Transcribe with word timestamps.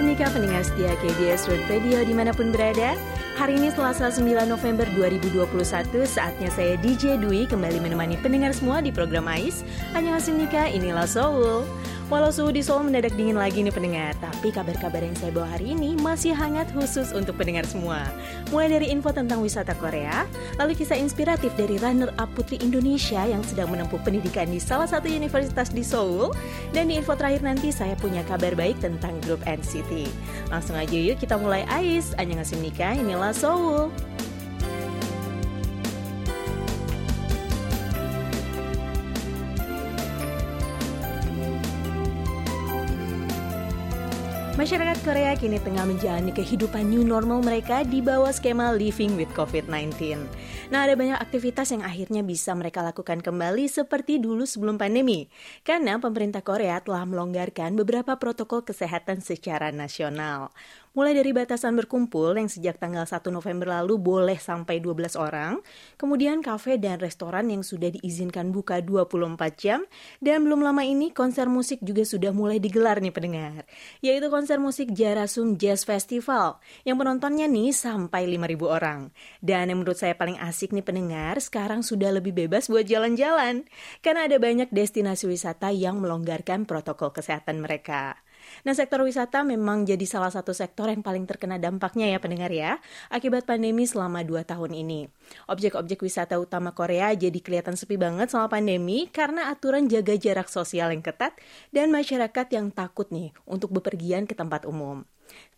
Nika 0.00 0.32
pendengar 0.32 0.64
setia 0.64 0.96
KBS 1.04 1.44
World 1.52 1.68
Radio 1.68 2.00
di 2.00 2.16
mana 2.16 2.32
pun 2.32 2.48
berada. 2.48 2.96
Hari 3.36 3.60
ini 3.60 3.68
Selasa 3.68 4.08
9 4.08 4.24
November 4.48 4.88
2021, 4.96 6.08
saatnya 6.08 6.48
saya 6.48 6.80
DJ 6.80 7.20
Dwi 7.20 7.44
kembali 7.44 7.76
menemani 7.76 8.16
pendengar 8.16 8.56
semua 8.56 8.80
di 8.80 8.88
program 8.88 9.28
AIS. 9.28 9.60
Annyeonghaseyo 9.92 10.40
Nika, 10.40 10.72
inilah 10.72 11.04
Seoul. 11.04 11.68
Walau 12.12 12.28
suhu 12.28 12.52
di 12.52 12.60
Seoul 12.60 12.92
mendadak 12.92 13.16
dingin 13.16 13.40
lagi 13.40 13.64
nih 13.64 13.72
pendengar, 13.72 14.12
tapi 14.20 14.52
kabar-kabar 14.52 15.00
yang 15.00 15.16
saya 15.16 15.32
bawa 15.32 15.56
hari 15.56 15.72
ini 15.72 15.96
masih 15.96 16.36
hangat 16.36 16.68
khusus 16.76 17.08
untuk 17.16 17.40
pendengar 17.40 17.64
semua. 17.64 18.04
Mulai 18.52 18.68
dari 18.76 18.92
info 18.92 19.16
tentang 19.16 19.40
wisata 19.40 19.72
Korea, 19.80 20.28
lalu 20.60 20.76
kisah 20.76 21.00
inspiratif 21.00 21.56
dari 21.56 21.80
runner-up 21.80 22.28
putri 22.36 22.60
Indonesia 22.60 23.24
yang 23.24 23.40
sedang 23.40 23.72
menempuh 23.72 23.96
pendidikan 24.04 24.44
di 24.44 24.60
salah 24.60 24.84
satu 24.84 25.08
universitas 25.08 25.72
di 25.72 25.80
Seoul, 25.80 26.36
dan 26.76 26.92
di 26.92 27.00
info 27.00 27.16
terakhir 27.16 27.48
nanti 27.48 27.72
saya 27.72 27.96
punya 27.96 28.20
kabar 28.28 28.52
baik 28.52 28.76
tentang 28.84 29.16
grup 29.24 29.40
NCT. 29.48 30.04
Langsung 30.52 30.76
aja 30.76 30.92
yuk 30.92 31.16
kita 31.16 31.40
mulai 31.40 31.64
AIS, 31.64 32.12
Annyeonghaseyo 32.20 32.60
Nika, 32.60 32.92
inilah 32.92 33.32
Seoul. 33.32 33.88
Masyarakat 44.62 45.02
Korea 45.02 45.34
kini 45.34 45.58
tengah 45.58 45.82
menjalani 45.82 46.30
kehidupan 46.30 46.86
new 46.86 47.02
normal 47.02 47.42
mereka 47.42 47.82
di 47.82 47.98
bawah 47.98 48.30
skema 48.30 48.70
Living 48.70 49.18
with 49.18 49.26
COVID-19. 49.34 50.22
Nah, 50.70 50.86
ada 50.86 50.94
banyak 50.94 51.18
aktivitas 51.18 51.74
yang 51.74 51.82
akhirnya 51.82 52.22
bisa 52.22 52.54
mereka 52.54 52.78
lakukan 52.78 53.18
kembali 53.26 53.66
seperti 53.66 54.22
dulu 54.22 54.46
sebelum 54.46 54.78
pandemi. 54.78 55.26
Karena 55.66 55.98
pemerintah 55.98 56.46
Korea 56.46 56.78
telah 56.78 57.02
melonggarkan 57.02 57.74
beberapa 57.74 58.14
protokol 58.22 58.62
kesehatan 58.62 59.18
secara 59.18 59.74
nasional. 59.74 60.54
Mulai 60.92 61.16
dari 61.16 61.32
batasan 61.32 61.72
berkumpul 61.72 62.36
yang 62.36 62.52
sejak 62.52 62.76
tanggal 62.76 63.08
1 63.08 63.32
November 63.32 63.80
lalu 63.80 63.96
boleh 63.96 64.36
sampai 64.36 64.76
12 64.76 65.16
orang, 65.16 65.64
kemudian 65.96 66.44
kafe 66.44 66.76
dan 66.76 67.00
restoran 67.00 67.48
yang 67.48 67.64
sudah 67.64 67.88
diizinkan 67.88 68.52
buka 68.52 68.84
24 68.84 69.40
jam, 69.56 69.88
dan 70.20 70.44
belum 70.44 70.60
lama 70.60 70.84
ini 70.84 71.08
konser 71.08 71.48
musik 71.48 71.80
juga 71.80 72.04
sudah 72.04 72.36
mulai 72.36 72.60
digelar 72.60 73.00
nih 73.00 73.08
pendengar, 73.08 73.64
yaitu 74.04 74.28
konser 74.28 74.60
musik 74.60 74.92
Jarasum 74.92 75.56
Jazz 75.56 75.88
Festival, 75.88 76.60
yang 76.84 77.00
penontonnya 77.00 77.48
nih 77.48 77.72
sampai 77.72 78.28
5.000 78.28 78.60
orang. 78.68 79.16
Dan 79.40 79.72
yang 79.72 79.80
menurut 79.80 79.96
saya 79.96 80.12
paling 80.12 80.36
asik 80.44 80.76
nih 80.76 80.84
pendengar, 80.84 81.40
sekarang 81.40 81.80
sudah 81.80 82.12
lebih 82.12 82.36
bebas 82.36 82.68
buat 82.68 82.84
jalan-jalan, 82.84 83.64
karena 84.04 84.28
ada 84.28 84.36
banyak 84.36 84.68
destinasi 84.68 85.24
wisata 85.24 85.72
yang 85.72 86.04
melonggarkan 86.04 86.68
protokol 86.68 87.16
kesehatan 87.16 87.64
mereka. 87.64 88.20
Nah, 88.62 88.72
sektor 88.76 89.02
wisata 89.02 89.42
memang 89.42 89.84
jadi 89.88 90.02
salah 90.04 90.30
satu 90.30 90.54
sektor 90.54 90.88
yang 90.88 91.00
paling 91.00 91.26
terkena 91.26 91.58
dampaknya 91.58 92.10
ya 92.10 92.18
pendengar 92.22 92.50
ya, 92.52 92.78
akibat 93.08 93.48
pandemi 93.48 93.84
selama 93.88 94.22
2 94.22 94.44
tahun 94.46 94.72
ini. 94.72 95.10
Objek-objek 95.50 96.02
wisata 96.02 96.38
utama 96.38 96.76
Korea 96.76 97.12
jadi 97.16 97.38
kelihatan 97.38 97.74
sepi 97.74 97.96
banget 97.96 98.30
selama 98.30 98.52
pandemi 98.52 99.08
karena 99.08 99.50
aturan 99.50 99.86
jaga 99.90 100.14
jarak 100.18 100.48
sosial 100.50 100.92
yang 100.92 101.02
ketat 101.02 101.34
dan 101.70 101.88
masyarakat 101.88 102.46
yang 102.52 102.70
takut 102.70 103.08
nih 103.10 103.34
untuk 103.48 103.72
bepergian 103.74 104.24
ke 104.28 104.34
tempat 104.36 104.64
umum. 104.68 105.04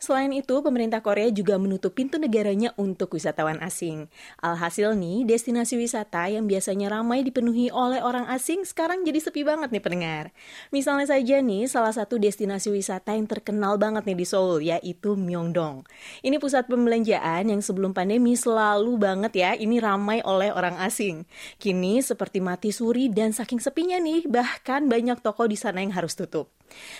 Selain 0.04 0.28
itu, 0.36 0.60
pemerintah 0.60 1.00
Korea 1.00 1.32
juga 1.32 1.56
menutup 1.56 1.96
pintu 1.96 2.20
negaranya 2.20 2.76
untuk 2.76 3.16
wisatawan 3.16 3.56
asing. 3.64 4.12
Alhasil 4.44 4.92
nih, 4.92 5.24
destinasi 5.24 5.80
wisata 5.80 6.28
yang 6.28 6.44
biasanya 6.44 6.92
ramai 6.92 7.24
dipenuhi 7.24 7.72
oleh 7.72 8.04
orang 8.04 8.28
asing 8.28 8.68
sekarang 8.68 9.00
jadi 9.08 9.16
sepi 9.16 9.48
banget 9.48 9.72
nih 9.72 9.80
pendengar. 9.80 10.24
Misalnya 10.68 11.08
saja 11.08 11.40
nih, 11.40 11.64
salah 11.64 11.94
satu 11.96 12.20
destinasi 12.20 12.68
wisata 12.68 13.16
yang 13.16 13.24
terkenal 13.24 13.80
banget 13.80 14.04
nih 14.04 14.18
di 14.20 14.26
Seoul, 14.28 14.60
yaitu 14.60 15.16
Myeongdong. 15.16 15.88
Ini 16.20 16.36
pusat 16.36 16.68
pembelanjaan 16.68 17.48
yang 17.48 17.64
sebelum 17.64 17.96
pandemi 17.96 18.36
selalu 18.36 19.00
banget 19.00 19.32
ya, 19.32 19.50
ini 19.56 19.80
ramai 19.80 20.20
oleh 20.20 20.52
orang 20.52 20.76
asing. 20.84 21.24
Kini 21.56 22.04
seperti 22.04 22.44
mati 22.44 22.76
suri 22.76 23.08
dan 23.08 23.32
saking 23.32 23.62
sepinya 23.62 23.96
nih, 23.96 24.28
bahkan 24.28 24.84
banyak 24.84 25.24
toko 25.24 25.48
di 25.48 25.56
sana 25.56 25.80
yang 25.80 25.96
harus 25.96 26.12
tutup. 26.12 26.52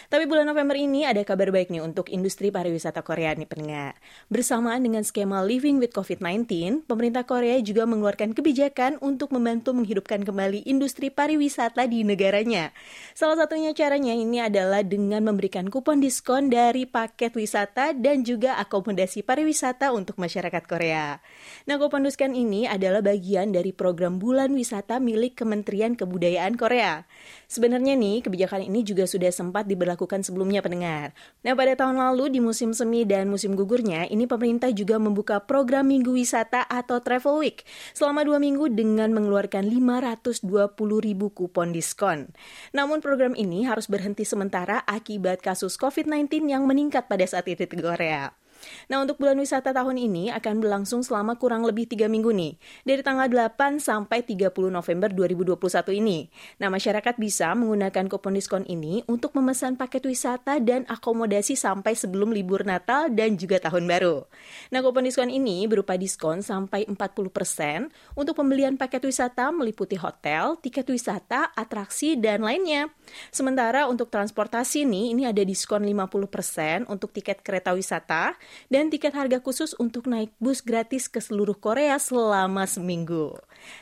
Tapi 0.09 0.25
bulan 0.29 0.47
November 0.47 0.77
ini 0.79 1.09
ada 1.09 1.21
kabar 1.23 1.51
baik 1.51 1.73
nih 1.73 1.83
untuk 1.83 2.13
industri 2.13 2.53
pariwisata 2.55 3.01
Korea 3.01 3.35
nih 3.35 3.49
pendengar. 3.49 3.99
Bersamaan 4.29 4.85
dengan 4.85 5.03
skema 5.03 5.43
Living 5.43 5.81
with 5.83 5.93
COVID-19, 5.93 6.85
pemerintah 6.87 7.27
Korea 7.27 7.59
juga 7.61 7.85
mengeluarkan 7.85 8.37
kebijakan 8.37 9.03
untuk 9.03 9.35
membantu 9.35 9.73
menghidupkan 9.75 10.23
kembali 10.23 10.65
industri 10.69 11.11
pariwisata 11.11 11.87
di 11.89 12.07
negaranya. 12.07 12.71
Salah 13.17 13.41
satunya 13.41 13.75
caranya 13.75 14.15
ini 14.15 14.41
adalah 14.41 14.85
dengan 14.87 15.27
memberikan 15.27 15.67
kupon 15.69 15.99
diskon 15.99 16.53
dari 16.53 16.85
paket 16.87 17.35
wisata 17.35 17.97
dan 17.97 18.23
juga 18.23 18.61
akomodasi 18.61 19.27
pariwisata 19.27 19.91
untuk 19.91 20.21
masyarakat 20.21 20.65
Korea. 20.69 21.19
Nah, 21.67 21.77
kupon 21.81 22.05
diskon 22.07 22.37
ini 22.37 22.69
adalah 22.69 23.01
bagian 23.01 23.51
dari 23.51 23.75
program 23.75 24.17
bulan 24.21 24.53
wisata 24.53 25.03
milik 25.03 25.37
Kementerian 25.39 25.99
Kebudayaan 25.99 26.55
Korea. 26.55 27.05
Sebenarnya 27.49 27.95
nih, 27.95 28.25
kebijakan 28.25 28.67
ini 28.67 28.83
juga 28.83 29.05
sudah 29.05 29.31
sempat 29.31 29.64
diberlakukan 29.67 30.23
sebelumnya 30.23 30.63
pendengar. 30.63 31.17
Nah, 31.43 31.57
pada 31.57 31.75
tahun 31.75 31.97
lalu 31.99 32.37
di 32.37 32.41
musim 32.41 32.71
semi 32.71 33.03
dan 33.03 33.27
musim 33.33 33.57
gugurnya, 33.59 34.07
ini 34.07 34.29
pemerintah 34.29 34.71
juga 34.71 35.01
membuka 35.01 35.43
program 35.43 35.89
Minggu 35.89 36.15
Wisata 36.15 36.65
atau 36.69 37.01
Travel 37.03 37.41
Week 37.41 37.67
selama 37.97 38.23
dua 38.23 38.39
minggu 38.39 38.71
dengan 38.71 39.11
mengeluarkan 39.17 39.67
520 39.67 40.47
ribu 41.01 41.33
kupon 41.33 41.73
diskon. 41.73 42.31
Namun 42.77 43.01
program 43.01 43.33
ini 43.35 43.65
harus 43.65 43.89
berhenti 43.89 44.29
sementara 44.29 44.85
akibat 44.85 45.41
kasus 45.41 45.81
COVID-19 45.81 46.47
yang 46.47 46.69
meningkat 46.69 47.09
pada 47.11 47.25
saat 47.25 47.49
itu 47.49 47.65
di 47.65 47.81
Korea. 47.81 48.44
Nah, 48.89 49.01
untuk 49.03 49.21
bulan 49.21 49.37
wisata 49.41 49.73
tahun 49.73 49.97
ini 49.97 50.31
akan 50.35 50.61
berlangsung 50.61 51.01
selama 51.03 51.37
kurang 51.41 51.65
lebih 51.65 51.89
3 51.89 52.07
minggu 52.09 52.31
nih, 52.31 52.57
dari 52.85 53.03
tanggal 53.03 53.27
8 53.27 53.81
sampai 53.81 54.23
30 54.25 54.51
November 54.69 55.09
2021 55.13 55.95
ini. 55.97 56.29
Nah, 56.61 56.69
masyarakat 56.69 57.15
bisa 57.17 57.53
menggunakan 57.57 58.07
kupon 58.11 58.37
diskon 58.37 58.65
ini 58.69 59.03
untuk 59.11 59.33
memesan 59.37 59.77
paket 59.79 60.05
wisata 60.07 60.61
dan 60.61 60.85
akomodasi 60.91 61.57
sampai 61.57 61.97
sebelum 61.97 62.31
libur 62.31 62.63
Natal 62.67 63.11
dan 63.11 63.37
juga 63.41 63.61
Tahun 63.61 63.85
Baru. 63.85 64.27
Nah, 64.71 64.81
kupon 64.85 65.07
diskon 65.07 65.31
ini 65.33 65.65
berupa 65.65 65.97
diskon 65.97 66.41
sampai 66.45 66.85
40% 66.87 67.91
untuk 68.19 68.35
pembelian 68.37 68.77
paket 68.77 69.05
wisata 69.05 69.51
meliputi 69.55 69.97
hotel, 69.97 70.57
tiket 70.61 70.87
wisata, 70.91 71.53
atraksi, 71.55 72.17
dan 72.19 72.45
lainnya. 72.45 72.91
Sementara 73.31 73.87
untuk 73.89 74.11
transportasi 74.11 74.85
nih, 74.85 75.17
ini 75.17 75.23
ada 75.29 75.43
diskon 75.45 75.85
50% 75.85 76.89
untuk 76.89 77.13
tiket 77.13 77.41
kereta 77.45 77.73
wisata, 77.73 78.37
dan 78.69 78.93
tiket 78.93 79.15
harga 79.17 79.39
khusus 79.41 79.73
untuk 79.79 80.07
naik 80.11 80.31
bus 80.39 80.61
gratis 80.61 81.07
ke 81.11 81.19
seluruh 81.23 81.57
Korea 81.57 81.97
selama 82.01 82.69
seminggu. 82.69 83.37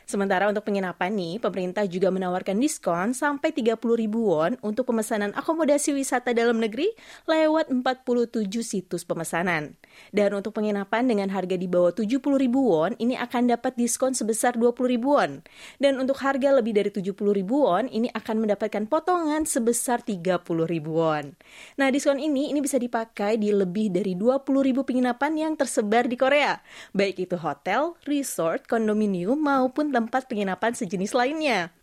Sementara 0.06 0.47
untuk 0.47 0.62
penginapan 0.69 1.10
nih, 1.15 1.43
pemerintah 1.43 1.84
juga 1.88 2.12
menawarkan 2.15 2.59
diskon 2.60 3.16
sampai 3.16 3.50
30 3.50 3.78
ribu 3.99 4.31
won 4.31 4.55
untuk 4.62 4.87
pemesanan 4.88 5.34
akomodasi 5.34 5.97
wisata 5.97 6.31
dalam 6.37 6.62
negeri 6.62 6.93
lewat 7.27 7.72
47 7.72 8.47
situs 8.62 9.03
pemesanan. 9.03 9.75
Dan 10.12 10.33
untuk 10.33 10.56
penginapan 10.56 11.09
dengan 11.09 11.28
harga 11.33 11.56
di 11.59 11.69
bawah 11.69 11.93
70 11.93 12.22
ribu 12.39 12.72
won, 12.72 12.97
ini 12.97 13.19
akan 13.19 13.53
dapat 13.53 13.77
diskon 13.77 14.16
sebesar 14.16 14.56
20 14.56 14.89
ribu 14.89 15.19
won. 15.19 15.44
Dan 15.83 15.99
untuk 16.00 16.21
harga 16.22 16.54
lebih 16.54 16.77
dari 16.77 16.91
70 16.93 17.12
ribu 17.34 17.66
won, 17.66 17.91
ini 17.91 18.09
akan 18.12 18.47
mendapatkan 18.47 18.87
potongan 18.89 19.44
sebesar 19.44 20.00
30 20.04 20.41
ribu 20.69 20.97
won. 20.97 21.34
Nah, 21.77 21.89
diskon 21.91 22.22
ini 22.22 22.53
ini 22.53 22.60
bisa 22.62 22.78
dipakai 22.78 23.37
di 23.37 23.53
lebih 23.53 23.92
dari 23.92 24.15
20 24.16 24.61
ribu 24.62 24.86
penginapan 24.86 25.34
yang 25.34 25.53
tersebar 25.59 26.06
di 26.06 26.16
Korea, 26.16 26.62
baik 26.94 27.28
itu 27.28 27.36
hotel, 27.36 27.98
resort, 28.06 28.64
kondominium, 28.70 29.36
maupun 29.36 29.91
tempat 29.91 30.30
penginapan 30.30 30.72
sejenis 30.72 31.12
lainnya. 31.12 31.74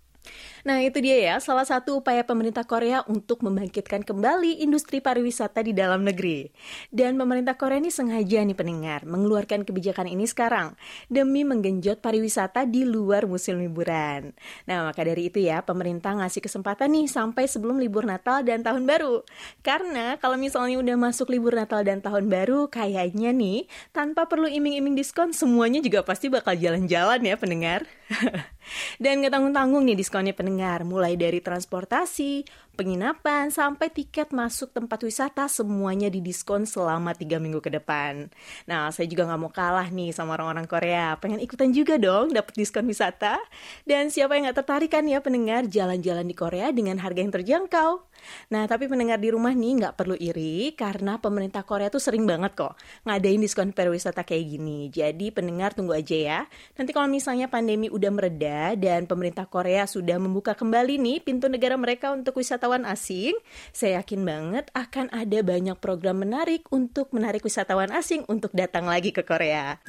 Nah 0.67 0.83
itu 0.83 1.00
dia 1.00 1.17
ya, 1.19 1.35
salah 1.39 1.63
satu 1.63 2.03
upaya 2.03 2.25
pemerintah 2.27 2.67
Korea 2.67 3.06
untuk 3.07 3.45
membangkitkan 3.45 4.03
kembali 4.03 4.59
industri 4.59 5.00
pariwisata 5.00 5.63
di 5.63 5.71
dalam 5.71 6.03
negeri. 6.03 6.51
Dan 6.91 7.15
pemerintah 7.15 7.56
Korea 7.56 7.79
ini 7.79 7.91
sengaja 7.94 8.44
nih 8.44 8.57
pendengar, 8.57 9.07
mengeluarkan 9.07 9.63
kebijakan 9.63 10.11
ini 10.11 10.27
sekarang, 10.27 10.75
demi 11.07 11.47
menggenjot 11.47 12.03
pariwisata 12.03 12.67
di 12.67 12.83
luar 12.83 13.23
musim 13.29 13.61
liburan. 13.61 14.35
Nah 14.67 14.91
maka 14.91 15.06
dari 15.07 15.31
itu 15.31 15.39
ya, 15.39 15.63
pemerintah 15.63 16.19
ngasih 16.19 16.44
kesempatan 16.44 16.91
nih 16.91 17.07
sampai 17.07 17.47
sebelum 17.47 17.79
libur 17.79 18.03
Natal 18.03 18.44
dan 18.44 18.65
Tahun 18.65 18.83
Baru. 18.83 19.23
Karena 19.63 20.19
kalau 20.19 20.35
misalnya 20.35 20.81
udah 20.81 20.95
masuk 21.00 21.31
libur 21.31 21.56
Natal 21.56 21.85
dan 21.88 22.03
Tahun 22.03 22.27
Baru, 22.27 22.67
kayaknya 22.67 23.31
nih, 23.31 23.69
tanpa 23.95 24.27
perlu 24.27 24.50
iming-iming 24.50 24.97
diskon, 24.97 25.31
semuanya 25.31 25.79
juga 25.79 26.03
pasti 26.03 26.27
bakal 26.27 26.57
jalan-jalan 26.59 27.21
ya 27.23 27.35
pendengar. 27.39 27.88
dan 29.03 29.21
gak 29.21 29.33
tanggung-tanggung 29.33 29.85
nih 29.85 29.97
diskonnya 29.97 30.33
pendengar, 30.33 30.48
mulai 30.87 31.19
dari 31.19 31.43
transportasi, 31.43 32.41
penginapan, 32.79 33.51
sampai 33.51 33.91
tiket 33.91 34.31
masuk 34.31 34.71
tempat 34.71 35.03
wisata 35.03 35.51
semuanya 35.51 36.07
didiskon 36.07 36.63
selama 36.63 37.11
3 37.11 37.35
minggu 37.35 37.59
ke 37.59 37.67
depan. 37.67 38.31
Nah, 38.63 38.87
saya 38.95 39.03
juga 39.11 39.27
nggak 39.27 39.41
mau 39.43 39.51
kalah 39.51 39.91
nih 39.91 40.15
sama 40.15 40.39
orang-orang 40.39 40.63
Korea, 40.63 41.19
pengen 41.19 41.43
ikutan 41.43 41.75
juga 41.75 41.99
dong 41.99 42.31
dapat 42.31 42.55
diskon 42.55 42.87
wisata. 42.87 43.35
Dan 43.83 44.07
siapa 44.07 44.39
yang 44.39 44.47
nggak 44.47 44.63
tertarik 44.63 44.95
kan 44.95 45.03
ya 45.03 45.19
pendengar 45.19 45.67
jalan-jalan 45.67 46.23
di 46.23 46.31
Korea 46.31 46.71
dengan 46.71 47.03
harga 47.03 47.19
yang 47.19 47.35
terjangkau? 47.35 48.07
Nah, 48.51 48.67
tapi 48.67 48.87
pendengar 48.91 49.19
di 49.19 49.31
rumah 49.31 49.55
nih 49.55 49.79
nggak 49.83 49.95
perlu 49.95 50.15
iri 50.15 50.75
karena 50.75 51.19
pemerintah 51.19 51.63
Korea 51.63 51.87
tuh 51.87 52.03
sering 52.03 52.27
banget 52.27 52.55
kok 52.55 52.75
ngadain 53.07 53.39
diskon 53.39 53.71
pariwisata 53.71 54.23
kayak 54.23 54.45
gini. 54.55 54.91
Jadi 54.91 55.31
pendengar 55.31 55.71
tunggu 55.75 55.95
aja 55.95 56.15
ya. 56.15 56.39
Nanti 56.75 56.91
kalau 56.91 57.07
misalnya 57.07 57.47
pandemi 57.47 57.87
udah 57.87 58.11
mereda 58.11 58.75
dan 58.75 59.07
pemerintah 59.07 59.47
Korea 59.47 59.87
sudah 59.87 60.19
membuka 60.19 60.55
kembali 60.55 60.99
nih 60.99 61.17
pintu 61.23 61.47
negara 61.47 61.79
mereka 61.79 62.11
untuk 62.11 62.39
wisatawan 62.69 62.86
asing, 62.86 63.33
saya 63.74 63.98
yakin 64.06 64.21
banget 64.21 64.69
akan 64.77 65.10
ada 65.10 65.42
banyak 65.42 65.74
program 65.81 66.21
menarik 66.21 66.69
untuk 66.69 67.10
menarik 67.18 67.42
wisatawan 67.42 67.89
asing 67.89 68.30
untuk 68.30 68.54
datang 68.54 68.86
lagi 68.86 69.10
ke 69.10 69.25
Korea. 69.25 69.81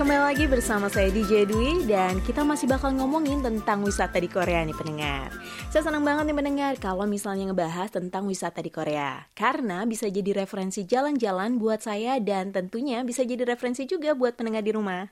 Kembali 0.00 0.32
lagi 0.32 0.48
bersama 0.48 0.88
saya 0.88 1.12
DJ 1.12 1.44
Dwi 1.44 1.84
dan 1.84 2.24
kita 2.24 2.40
masih 2.40 2.64
bakal 2.64 2.88
ngomongin 2.96 3.44
tentang 3.44 3.84
wisata 3.84 4.16
di 4.16 4.32
Korea 4.32 4.64
nih 4.64 4.72
pendengar. 4.72 5.28
Saya 5.68 5.84
senang 5.84 6.00
banget 6.00 6.24
nih 6.24 6.40
mendengar 6.40 6.72
kalau 6.80 7.04
misalnya 7.04 7.52
ngebahas 7.52 7.92
tentang 7.92 8.24
wisata 8.24 8.64
di 8.64 8.72
Korea. 8.72 9.28
Karena 9.36 9.84
bisa 9.84 10.08
jadi 10.08 10.32
referensi 10.32 10.88
jalan-jalan 10.88 11.60
buat 11.60 11.84
saya 11.84 12.16
dan 12.16 12.48
tentunya 12.48 13.04
bisa 13.04 13.28
jadi 13.28 13.44
referensi 13.44 13.84
juga 13.84 14.16
buat 14.16 14.40
pendengar 14.40 14.64
di 14.64 14.72
rumah. 14.72 15.04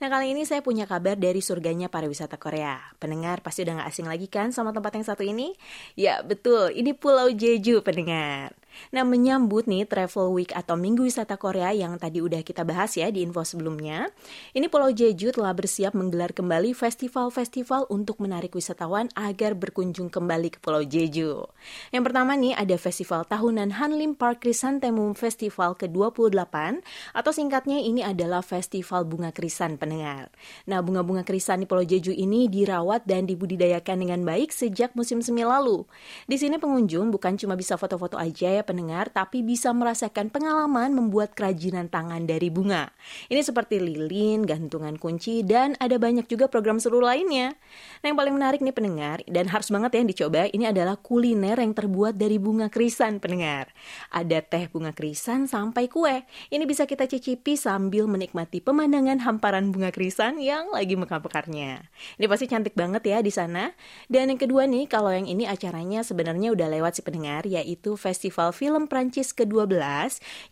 Nah 0.00 0.08
kali 0.08 0.32
ini 0.32 0.48
saya 0.48 0.64
punya 0.64 0.88
kabar 0.88 1.20
dari 1.20 1.44
surganya 1.44 1.92
pariwisata 1.92 2.40
Korea. 2.40 2.80
Pendengar 2.96 3.44
pasti 3.44 3.68
udah 3.68 3.84
gak 3.84 3.92
asing 3.92 4.08
lagi 4.08 4.24
kan 4.24 4.56
sama 4.56 4.72
tempat 4.72 4.96
yang 4.96 5.04
satu 5.04 5.20
ini? 5.20 5.52
Ya 6.00 6.24
betul, 6.24 6.72
ini 6.72 6.96
Pulau 6.96 7.28
Jeju 7.28 7.84
pendengar. 7.84 8.56
Nah, 8.90 9.06
menyambut 9.06 9.68
nih 9.70 9.86
Travel 9.86 10.34
Week 10.34 10.52
atau 10.54 10.74
Minggu 10.74 11.06
Wisata 11.06 11.36
Korea 11.36 11.70
yang 11.70 11.96
tadi 12.00 12.24
udah 12.24 12.42
kita 12.42 12.64
bahas 12.66 12.94
ya 12.96 13.10
di 13.10 13.22
info 13.22 13.44
sebelumnya, 13.46 14.08
ini 14.56 14.66
Pulau 14.66 14.90
Jeju 14.90 15.34
telah 15.34 15.54
bersiap 15.54 15.94
menggelar 15.94 16.34
kembali 16.34 16.72
festival-festival 16.74 17.90
untuk 17.90 18.18
menarik 18.22 18.54
wisatawan 18.54 19.10
agar 19.14 19.54
berkunjung 19.58 20.08
kembali 20.08 20.54
ke 20.54 20.58
Pulau 20.62 20.82
Jeju. 20.82 21.46
Yang 21.94 22.02
pertama 22.06 22.34
nih 22.38 22.54
ada 22.56 22.76
festival 22.80 23.26
tahunan 23.26 23.76
Hanlim 23.78 24.16
Park 24.16 24.42
Chrysanthemum 24.46 25.14
Festival 25.14 25.76
ke-28 25.76 26.82
atau 27.14 27.32
singkatnya 27.34 27.78
ini 27.82 28.00
adalah 28.00 28.40
Festival 28.40 29.06
Bunga 29.06 29.30
Krisan 29.30 29.76
pendengar. 29.76 30.32
Nah, 30.66 30.80
bunga-bunga 30.84 31.22
krisan 31.26 31.62
di 31.62 31.66
Pulau 31.68 31.84
Jeju 31.84 32.12
ini 32.12 32.50
dirawat 32.50 33.06
dan 33.06 33.26
dibudidayakan 33.26 34.02
dengan 34.02 34.20
baik 34.24 34.50
sejak 34.50 34.92
musim 34.98 35.22
semi 35.22 35.46
lalu. 35.46 35.84
Di 36.26 36.36
sini 36.36 36.58
pengunjung 36.58 37.10
bukan 37.10 37.36
cuma 37.38 37.54
bisa 37.54 37.74
foto-foto 37.78 38.18
aja 38.20 38.59
ya 38.59 38.59
saya 38.60 38.68
pendengar, 38.68 39.08
tapi 39.08 39.40
bisa 39.40 39.72
merasakan 39.72 40.28
pengalaman 40.28 40.92
membuat 40.92 41.32
kerajinan 41.32 41.88
tangan 41.88 42.28
dari 42.28 42.52
bunga. 42.52 42.92
Ini 43.32 43.40
seperti 43.40 43.80
lilin, 43.80 44.44
gantungan 44.44 45.00
kunci, 45.00 45.40
dan 45.40 45.80
ada 45.80 45.96
banyak 45.96 46.28
juga 46.28 46.44
program 46.52 46.76
seru 46.76 47.00
lainnya. 47.00 47.56
Nah 48.04 48.12
yang 48.12 48.20
paling 48.20 48.36
menarik 48.36 48.60
nih 48.60 48.76
pendengar, 48.76 49.24
dan 49.24 49.48
harus 49.48 49.72
banget 49.72 49.96
ya 49.96 50.04
dicoba, 50.04 50.52
ini 50.52 50.68
adalah 50.68 51.00
kuliner 51.00 51.56
yang 51.56 51.72
terbuat 51.72 52.20
dari 52.20 52.36
bunga 52.36 52.68
krisan 52.68 53.16
pendengar. 53.16 53.72
Ada 54.12 54.44
teh 54.44 54.68
bunga 54.68 54.92
krisan 54.92 55.48
sampai 55.48 55.88
kue. 55.88 56.28
Ini 56.52 56.60
bisa 56.68 56.84
kita 56.84 57.08
cicipi 57.08 57.56
sambil 57.56 58.04
menikmati 58.12 58.60
pemandangan 58.60 59.24
hamparan 59.24 59.72
bunga 59.72 59.88
krisan 59.88 60.36
yang 60.36 60.68
lagi 60.68 61.00
mekar-mekarnya. 61.00 61.88
Ini 62.20 62.26
pasti 62.28 62.44
cantik 62.44 62.76
banget 62.76 63.08
ya 63.08 63.24
di 63.24 63.32
sana. 63.32 63.72
Dan 64.12 64.36
yang 64.36 64.36
kedua 64.36 64.68
nih, 64.68 64.84
kalau 64.84 65.08
yang 65.08 65.24
ini 65.24 65.48
acaranya 65.48 66.04
sebenarnya 66.04 66.52
udah 66.52 66.68
lewat 66.68 67.00
si 67.00 67.02
pendengar, 67.06 67.48
yaitu 67.48 67.96
Festival 67.96 68.49
Film 68.54 68.86
Prancis 68.86 69.34
ke-12 69.34 69.80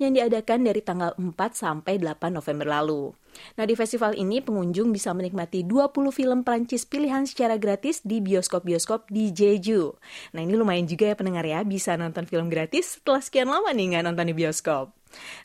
yang 0.02 0.12
diadakan 0.14 0.66
dari 0.66 0.82
tanggal 0.82 1.14
4 1.14 1.34
sampai 1.54 2.02
8 2.02 2.34
November 2.34 2.66
lalu. 2.66 3.14
Nah, 3.54 3.64
di 3.68 3.78
festival 3.78 4.18
ini 4.18 4.42
pengunjung 4.42 4.90
bisa 4.90 5.14
menikmati 5.14 5.62
20 5.62 6.10
film 6.10 6.42
Prancis 6.42 6.82
pilihan 6.82 7.22
secara 7.22 7.54
gratis 7.54 8.02
di 8.02 8.18
bioskop-bioskop 8.18 9.06
di 9.06 9.30
Jeju. 9.30 9.94
Nah, 10.34 10.40
ini 10.42 10.58
lumayan 10.58 10.90
juga 10.90 11.12
ya 11.12 11.14
pendengar 11.14 11.46
ya, 11.46 11.62
bisa 11.62 11.94
nonton 11.94 12.26
film 12.26 12.50
gratis 12.50 12.98
setelah 12.98 13.22
sekian 13.22 13.46
lama 13.46 13.70
nih 13.70 13.94
nggak 13.94 14.04
nonton 14.10 14.26
di 14.26 14.34
bioskop. 14.34 14.97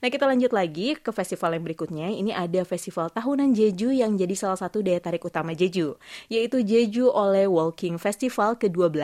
Nah 0.04 0.12
kita 0.12 0.28
lanjut 0.28 0.52
lagi 0.52 1.00
ke 1.00 1.16
festival 1.16 1.56
yang 1.56 1.64
berikutnya. 1.64 2.12
Ini 2.12 2.36
ada 2.36 2.68
festival 2.68 3.08
tahunan 3.08 3.56
Jeju 3.56 3.96
yang 3.96 4.20
jadi 4.20 4.36
salah 4.36 4.60
satu 4.60 4.84
daya 4.84 5.00
tarik 5.00 5.24
utama 5.24 5.56
Jeju, 5.56 5.96
yaitu 6.28 6.60
Jeju 6.60 7.08
oleh 7.08 7.48
Walking 7.48 7.96
Festival 7.96 8.60
ke-12. 8.60 9.00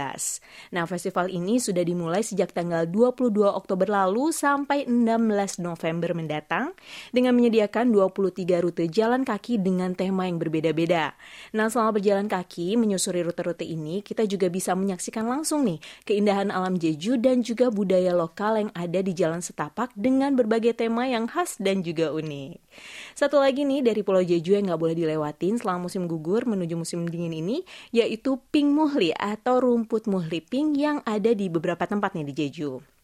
Nah 0.76 0.84
festival 0.84 1.32
ini 1.32 1.64
sudah 1.64 1.80
dimulai 1.88 2.20
sejak 2.20 2.52
tanggal 2.52 2.84
22 2.84 3.48
Oktober 3.48 3.88
lalu 3.88 4.36
sampai 4.36 4.84
16 4.84 5.64
November 5.64 6.12
mendatang 6.12 6.76
dengan 7.16 7.32
menyediakan 7.40 7.96
23 7.96 8.60
rute 8.60 8.92
jalan 8.92 9.24
kaki 9.24 9.64
dengan 9.64 9.96
tema 9.96 10.28
yang 10.28 10.36
berbeda-beda. 10.36 11.16
Nah 11.56 11.72
selama 11.72 11.96
berjalan 11.96 12.28
kaki 12.28 12.76
menyusuri 12.76 13.24
rute-rute 13.24 13.64
ini 13.64 14.04
kita 14.04 14.28
juga 14.28 14.52
bisa 14.52 14.76
menyaksikan 14.76 15.24
langsung 15.24 15.64
nih 15.64 15.80
keindahan 16.04 16.52
alam 16.52 16.76
Jeju 16.76 17.16
dan 17.16 17.40
juga 17.40 17.72
budaya 17.72 18.12
lokal 18.12 18.68
yang 18.68 18.72
ada 18.76 19.00
di 19.00 19.16
jalan 19.16 19.40
setapak 19.40 19.96
dengan 19.96 20.36
ber 20.36 20.49
berbagai 20.50 20.82
tema 20.82 21.06
yang 21.06 21.30
khas 21.30 21.62
dan 21.62 21.86
juga 21.86 22.10
unik. 22.10 22.58
Satu 23.14 23.38
lagi 23.38 23.70
nih 23.70 23.86
dari 23.86 24.02
Pulau 24.02 24.26
Jeju 24.26 24.58
yang 24.58 24.74
nggak 24.74 24.82
boleh 24.82 24.98
dilewatin 24.98 25.62
selama 25.62 25.86
musim 25.86 26.10
gugur 26.10 26.50
menuju 26.50 26.74
musim 26.74 27.06
dingin 27.06 27.38
ini, 27.38 27.62
yaitu 27.94 28.42
pink 28.50 28.74
muhli 28.74 29.14
atau 29.14 29.62
rumput 29.62 30.10
muhli 30.10 30.42
pink 30.42 30.74
yang 30.74 31.06
ada 31.06 31.38
di 31.38 31.54
beberapa 31.54 31.86
tempat 31.86 32.18
nih 32.18 32.26
di 32.26 32.34
Jeju. 32.34 32.99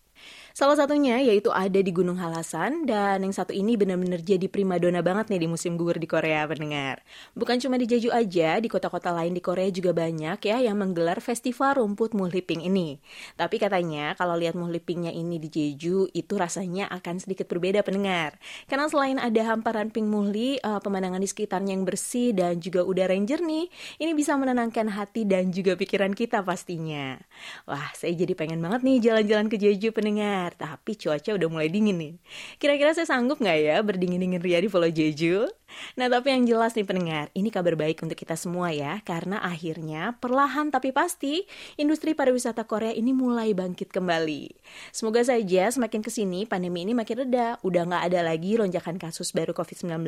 Salah 0.56 0.80
satunya 0.80 1.20
yaitu 1.20 1.52
ada 1.52 1.84
di 1.84 1.92
Gunung 1.92 2.16
Halasan 2.16 2.88
dan 2.88 3.20
yang 3.28 3.36
satu 3.36 3.52
ini 3.52 3.76
benar-benar 3.76 4.24
jadi 4.24 4.48
primadona 4.48 5.04
banget 5.04 5.28
nih 5.28 5.44
di 5.44 5.48
musim 5.52 5.76
gugur 5.76 6.00
di 6.00 6.08
Korea 6.08 6.48
pendengar. 6.48 7.04
Bukan 7.36 7.60
cuma 7.60 7.76
di 7.76 7.84
Jeju 7.84 8.08
aja, 8.16 8.56
di 8.64 8.72
kota-kota 8.72 9.12
lain 9.12 9.36
di 9.36 9.44
Korea 9.44 9.68
juga 9.68 9.92
banyak 9.92 10.40
ya 10.40 10.64
yang 10.64 10.80
menggelar 10.80 11.20
festival 11.20 11.84
rumput 11.84 12.16
muhliping 12.16 12.64
ini. 12.64 13.04
Tapi 13.36 13.60
katanya 13.60 14.16
kalau 14.16 14.40
lihat 14.40 14.56
muhlipingnya 14.56 15.12
ini 15.12 15.44
di 15.44 15.52
Jeju 15.52 16.08
itu 16.16 16.34
rasanya 16.40 16.88
akan 16.88 17.20
sedikit 17.20 17.52
berbeda 17.52 17.84
pendengar. 17.84 18.40
Karena 18.72 18.88
selain 18.88 19.20
ada 19.20 19.42
hamparan 19.52 19.92
pink 19.92 20.08
muhli, 20.08 20.64
uh, 20.64 20.80
pemandangan 20.80 21.20
di 21.20 21.28
sekitarnya 21.28 21.76
yang 21.76 21.84
bersih 21.84 22.32
dan 22.32 22.64
juga 22.64 22.88
udara 22.88 23.12
yang 23.12 23.28
jernih, 23.28 23.68
ini 24.00 24.12
bisa 24.16 24.40
menenangkan 24.40 24.88
hati 24.88 25.28
dan 25.28 25.52
juga 25.52 25.76
pikiran 25.76 26.16
kita 26.16 26.40
pastinya. 26.48 27.20
Wah, 27.68 27.92
saya 27.92 28.16
jadi 28.16 28.32
pengen 28.40 28.64
banget 28.64 28.88
nih 28.88 28.98
jalan-jalan 29.04 29.52
ke 29.52 29.60
Jeju 29.60 29.92
pendengar 29.92 30.45
tapi 30.54 30.94
cuaca 30.94 31.34
udah 31.34 31.50
mulai 31.50 31.74
dingin 31.74 31.98
nih. 31.98 32.14
Kira-kira 32.62 32.94
saya 32.94 33.10
sanggup 33.10 33.42
nggak 33.42 33.58
ya 33.58 33.82
berdingin-dingin 33.82 34.44
ria 34.44 34.62
di 34.62 34.70
Pulau 34.70 34.92
Jeju? 34.92 35.50
Nah, 35.98 36.08
tapi 36.08 36.32
yang 36.32 36.46
jelas 36.46 36.78
nih 36.78 36.86
pendengar, 36.86 37.34
ini 37.34 37.50
kabar 37.50 37.74
baik 37.74 38.00
untuk 38.06 38.16
kita 38.16 38.38
semua 38.38 38.70
ya, 38.70 39.02
karena 39.02 39.42
akhirnya 39.42 40.16
perlahan 40.22 40.70
tapi 40.70 40.94
pasti 40.94 41.44
industri 41.76 42.14
pariwisata 42.14 42.64
Korea 42.70 42.94
ini 42.94 43.12
mulai 43.12 43.52
bangkit 43.58 43.90
kembali. 43.90 44.54
Semoga 44.94 45.26
saja 45.26 45.68
semakin 45.74 46.06
ke 46.06 46.14
sini 46.14 46.46
pandemi 46.46 46.86
ini 46.86 46.94
makin 46.94 47.26
reda, 47.26 47.58
udah 47.66 47.84
nggak 47.88 48.04
ada 48.14 48.20
lagi 48.22 48.56
lonjakan 48.56 49.02
kasus 49.02 49.34
baru 49.34 49.58
COVID-19, 49.58 50.06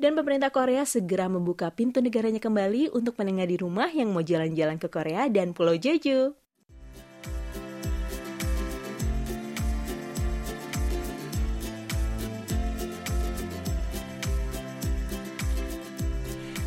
dan 0.00 0.12
pemerintah 0.16 0.50
Korea 0.50 0.88
segera 0.88 1.28
membuka 1.28 1.68
pintu 1.70 2.00
negaranya 2.00 2.40
kembali 2.40 2.94
untuk 2.96 3.20
pendengar 3.20 3.46
di 3.52 3.60
rumah 3.60 3.92
yang 3.92 4.10
mau 4.10 4.24
jalan-jalan 4.24 4.80
ke 4.80 4.88
Korea 4.88 5.28
dan 5.28 5.52
Pulau 5.52 5.76
Jeju. 5.76 6.45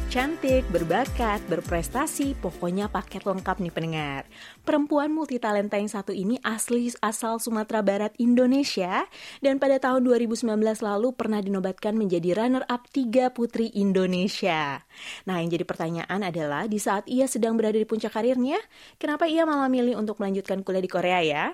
Cantik, 0.10 0.66
berbakat, 0.74 1.38
berprestasi, 1.46 2.34
pokoknya 2.42 2.90
paket 2.90 3.30
lengkap 3.30 3.62
nih 3.62 3.70
pendengar. 3.70 4.22
Perempuan 4.66 5.14
multitalenta 5.14 5.78
yang 5.78 5.86
satu 5.86 6.10
ini 6.10 6.42
asli 6.42 6.90
asal 6.98 7.38
Sumatera 7.38 7.86
Barat, 7.86 8.18
Indonesia, 8.18 9.06
dan 9.46 9.62
pada 9.62 9.78
tahun 9.78 10.02
2019 10.02 10.50
lalu 10.82 11.14
pernah 11.14 11.38
dinobatkan 11.46 11.94
menjadi 11.94 12.42
runner-up 12.42 12.90
tiga 12.90 13.30
putri 13.30 13.70
Indonesia. 13.78 14.82
Nah, 15.30 15.46
yang 15.46 15.54
jadi 15.54 15.62
pertanyaan 15.62 16.26
adalah, 16.26 16.66
di 16.66 16.82
saat 16.82 17.06
ia 17.06 17.30
sedang 17.30 17.54
berada 17.54 17.78
di 17.78 17.86
puncak 17.86 18.10
karirnya, 18.10 18.58
kenapa 18.98 19.30
ia 19.30 19.46
malah 19.46 19.70
milih 19.70 19.94
untuk 19.94 20.18
melanjutkan 20.18 20.66
kuliah 20.66 20.82
di 20.82 20.90
Korea 20.90 21.22
ya? 21.22 21.46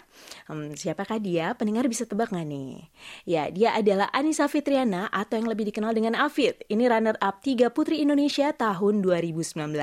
Hmm, 0.47 0.79
siapakah 0.79 1.19
dia? 1.19 1.59
Pendengar 1.59 1.91
bisa 1.91 2.07
tebak 2.07 2.31
nggak 2.31 2.47
nih? 2.47 2.87
Ya, 3.27 3.51
dia 3.51 3.75
adalah 3.75 4.07
Anissa 4.15 4.47
Fitriana 4.47 5.11
atau 5.11 5.35
yang 5.35 5.51
lebih 5.51 5.67
dikenal 5.67 5.91
dengan 5.91 6.15
Afid. 6.15 6.63
Ini 6.71 6.87
runner-up 6.87 7.43
tiga 7.43 7.67
putri 7.67 7.99
Indonesia 7.99 8.44
Indonesia 8.45 8.77
tahun 8.77 9.01
2019. 9.01 9.73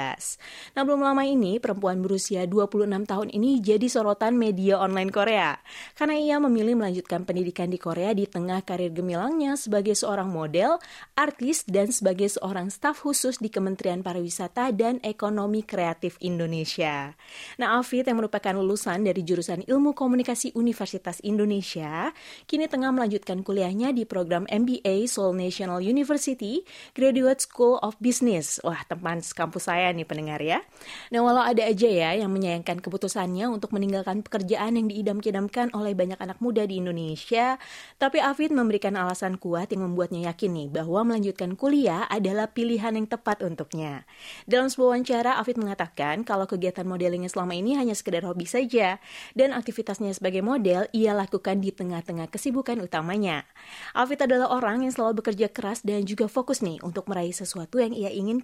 Nah, 0.79 0.83
belum 0.87 1.03
lama 1.03 1.27
ini 1.27 1.59
perempuan 1.59 1.99
berusia 1.99 2.47
26 2.47 3.11
tahun 3.11 3.29
ini 3.35 3.59
jadi 3.59 3.91
sorotan 3.91 4.39
media 4.39 4.79
online 4.79 5.11
Korea 5.11 5.59
karena 5.99 6.15
ia 6.15 6.37
memilih 6.39 6.79
melanjutkan 6.79 7.27
pendidikan 7.27 7.67
di 7.67 7.83
Korea 7.83 8.15
di 8.15 8.31
tengah 8.31 8.63
karir 8.63 8.95
gemilangnya 8.95 9.59
sebagai 9.59 9.99
seorang 9.99 10.31
model, 10.31 10.79
artis 11.19 11.67
dan 11.67 11.91
sebagai 11.91 12.31
seorang 12.31 12.71
staf 12.71 13.03
khusus 13.03 13.43
di 13.43 13.51
Kementerian 13.51 14.07
Pariwisata 14.07 14.71
dan 14.71 15.03
Ekonomi 15.03 15.67
Kreatif 15.67 16.15
Indonesia. 16.23 17.19
Nah, 17.59 17.83
Afid 17.83 18.07
yang 18.07 18.23
merupakan 18.23 18.55
lulusan 18.55 19.03
dari 19.03 19.27
jurusan 19.27 19.67
Ilmu 19.67 19.91
Komunikasi 19.99 20.55
Universitas 20.55 21.19
Indonesia, 21.27 22.15
kini 22.47 22.71
tengah 22.71 22.95
melanjutkan 22.95 23.43
kuliahnya 23.43 23.91
di 23.91 24.07
program 24.07 24.47
MBA 24.47 25.11
Seoul 25.11 25.35
National 25.35 25.83
University 25.83 26.63
Graduate 26.95 27.43
School 27.43 27.83
of 27.83 27.99
Business. 27.99 28.52
Wah, 28.61 28.85
teman 28.85 29.25
kampus 29.25 29.73
saya 29.73 29.89
nih 29.97 30.05
pendengar 30.05 30.43
ya. 30.45 30.61
Nah, 31.09 31.25
walau 31.25 31.41
ada 31.41 31.65
aja 31.65 31.89
ya 31.89 32.13
yang 32.13 32.29
menyayangkan 32.29 32.85
keputusannya 32.85 33.49
untuk 33.49 33.73
meninggalkan 33.73 34.21
pekerjaan 34.21 34.77
yang 34.77 34.93
diidam-idamkan 34.93 35.73
oleh 35.73 35.97
banyak 35.97 36.21
anak 36.21 36.37
muda 36.45 36.69
di 36.69 36.83
Indonesia, 36.83 37.57
tapi 37.97 38.21
Afid 38.21 38.53
memberikan 38.53 38.99
alasan 38.99 39.41
kuat 39.41 39.73
yang 39.73 39.89
membuatnya 39.89 40.29
yakin 40.29 40.53
nih 40.53 40.69
bahwa 40.69 41.07
melanjutkan 41.09 41.57
kuliah 41.57 42.05
adalah 42.11 42.51
pilihan 42.51 42.99
yang 42.99 43.07
tepat 43.09 43.41
untuknya. 43.47 44.05
Dalam 44.45 44.69
sebuah 44.69 44.99
wawancara, 44.99 45.39
Afid 45.39 45.57
mengatakan 45.57 46.27
kalau 46.27 46.45
kegiatan 46.45 46.85
modelingnya 46.85 47.31
selama 47.31 47.55
ini 47.55 47.79
hanya 47.79 47.95
sekedar 47.95 48.27
hobi 48.27 48.45
saja, 48.45 48.99
dan 49.39 49.55
aktivitasnya 49.55 50.11
sebagai 50.13 50.43
model 50.43 50.91
ia 50.91 51.15
lakukan 51.15 51.63
di 51.63 51.71
tengah-tengah 51.71 52.27
kesibukan 52.29 52.83
utamanya. 52.83 53.47
Afid 53.95 54.27
adalah 54.27 54.51
orang 54.51 54.83
yang 54.83 54.93
selalu 54.93 55.23
bekerja 55.23 55.47
keras 55.47 55.87
dan 55.87 56.03
juga 56.03 56.27
fokus 56.27 56.61
nih 56.67 56.83
untuk 56.83 57.07
meraih 57.07 57.31
sesuatu 57.31 57.79
yang 57.79 57.95
ia 57.95 58.11
inginkan. 58.11 58.42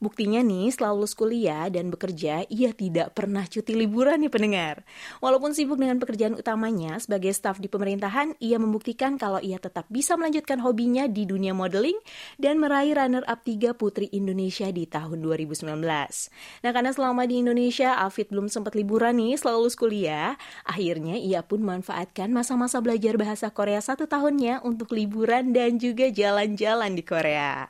Buktinya 0.00 0.40
nih, 0.40 0.72
setelah 0.72 0.96
lulus 0.96 1.12
kuliah 1.12 1.68
dan 1.68 1.92
bekerja, 1.92 2.48
ia 2.48 2.70
tidak 2.72 3.12
pernah 3.12 3.44
cuti 3.44 3.76
liburan 3.76 4.24
nih 4.24 4.32
pendengar. 4.32 4.82
Walaupun 5.20 5.52
sibuk 5.52 5.76
dengan 5.76 6.00
pekerjaan 6.00 6.34
utamanya 6.34 6.96
sebagai 6.98 7.30
staf 7.36 7.60
di 7.60 7.68
pemerintahan, 7.68 8.34
ia 8.40 8.56
membuktikan 8.56 9.20
kalau 9.20 9.38
ia 9.38 9.60
tetap 9.60 9.84
bisa 9.92 10.16
melanjutkan 10.16 10.58
hobinya 10.64 11.04
di 11.06 11.28
dunia 11.28 11.52
modeling 11.52 12.00
dan 12.40 12.56
meraih 12.56 12.96
runner-up 12.96 13.44
3 13.44 13.76
Putri 13.76 14.08
Indonesia 14.10 14.66
di 14.72 14.88
tahun 14.88 15.20
2019. 15.20 15.68
Nah, 16.64 16.70
karena 16.72 16.90
selama 16.90 17.28
di 17.28 17.44
Indonesia, 17.44 18.00
Afid 18.00 18.32
belum 18.32 18.48
sempat 18.48 18.72
liburan 18.72 19.20
nih 19.20 19.36
setelah 19.36 19.60
lulus 19.60 19.76
kuliah, 19.76 20.40
akhirnya 20.64 21.20
ia 21.20 21.44
pun 21.44 21.60
memanfaatkan 21.60 22.32
masa-masa 22.32 22.80
belajar 22.80 23.20
bahasa 23.20 23.52
Korea 23.52 23.82
satu 23.84 24.08
tahunnya 24.08 24.64
untuk 24.64 24.96
liburan 24.96 25.52
dan 25.52 25.76
juga 25.76 26.08
jalan-jalan 26.08 26.96
di 26.96 27.04
Korea. 27.04 27.68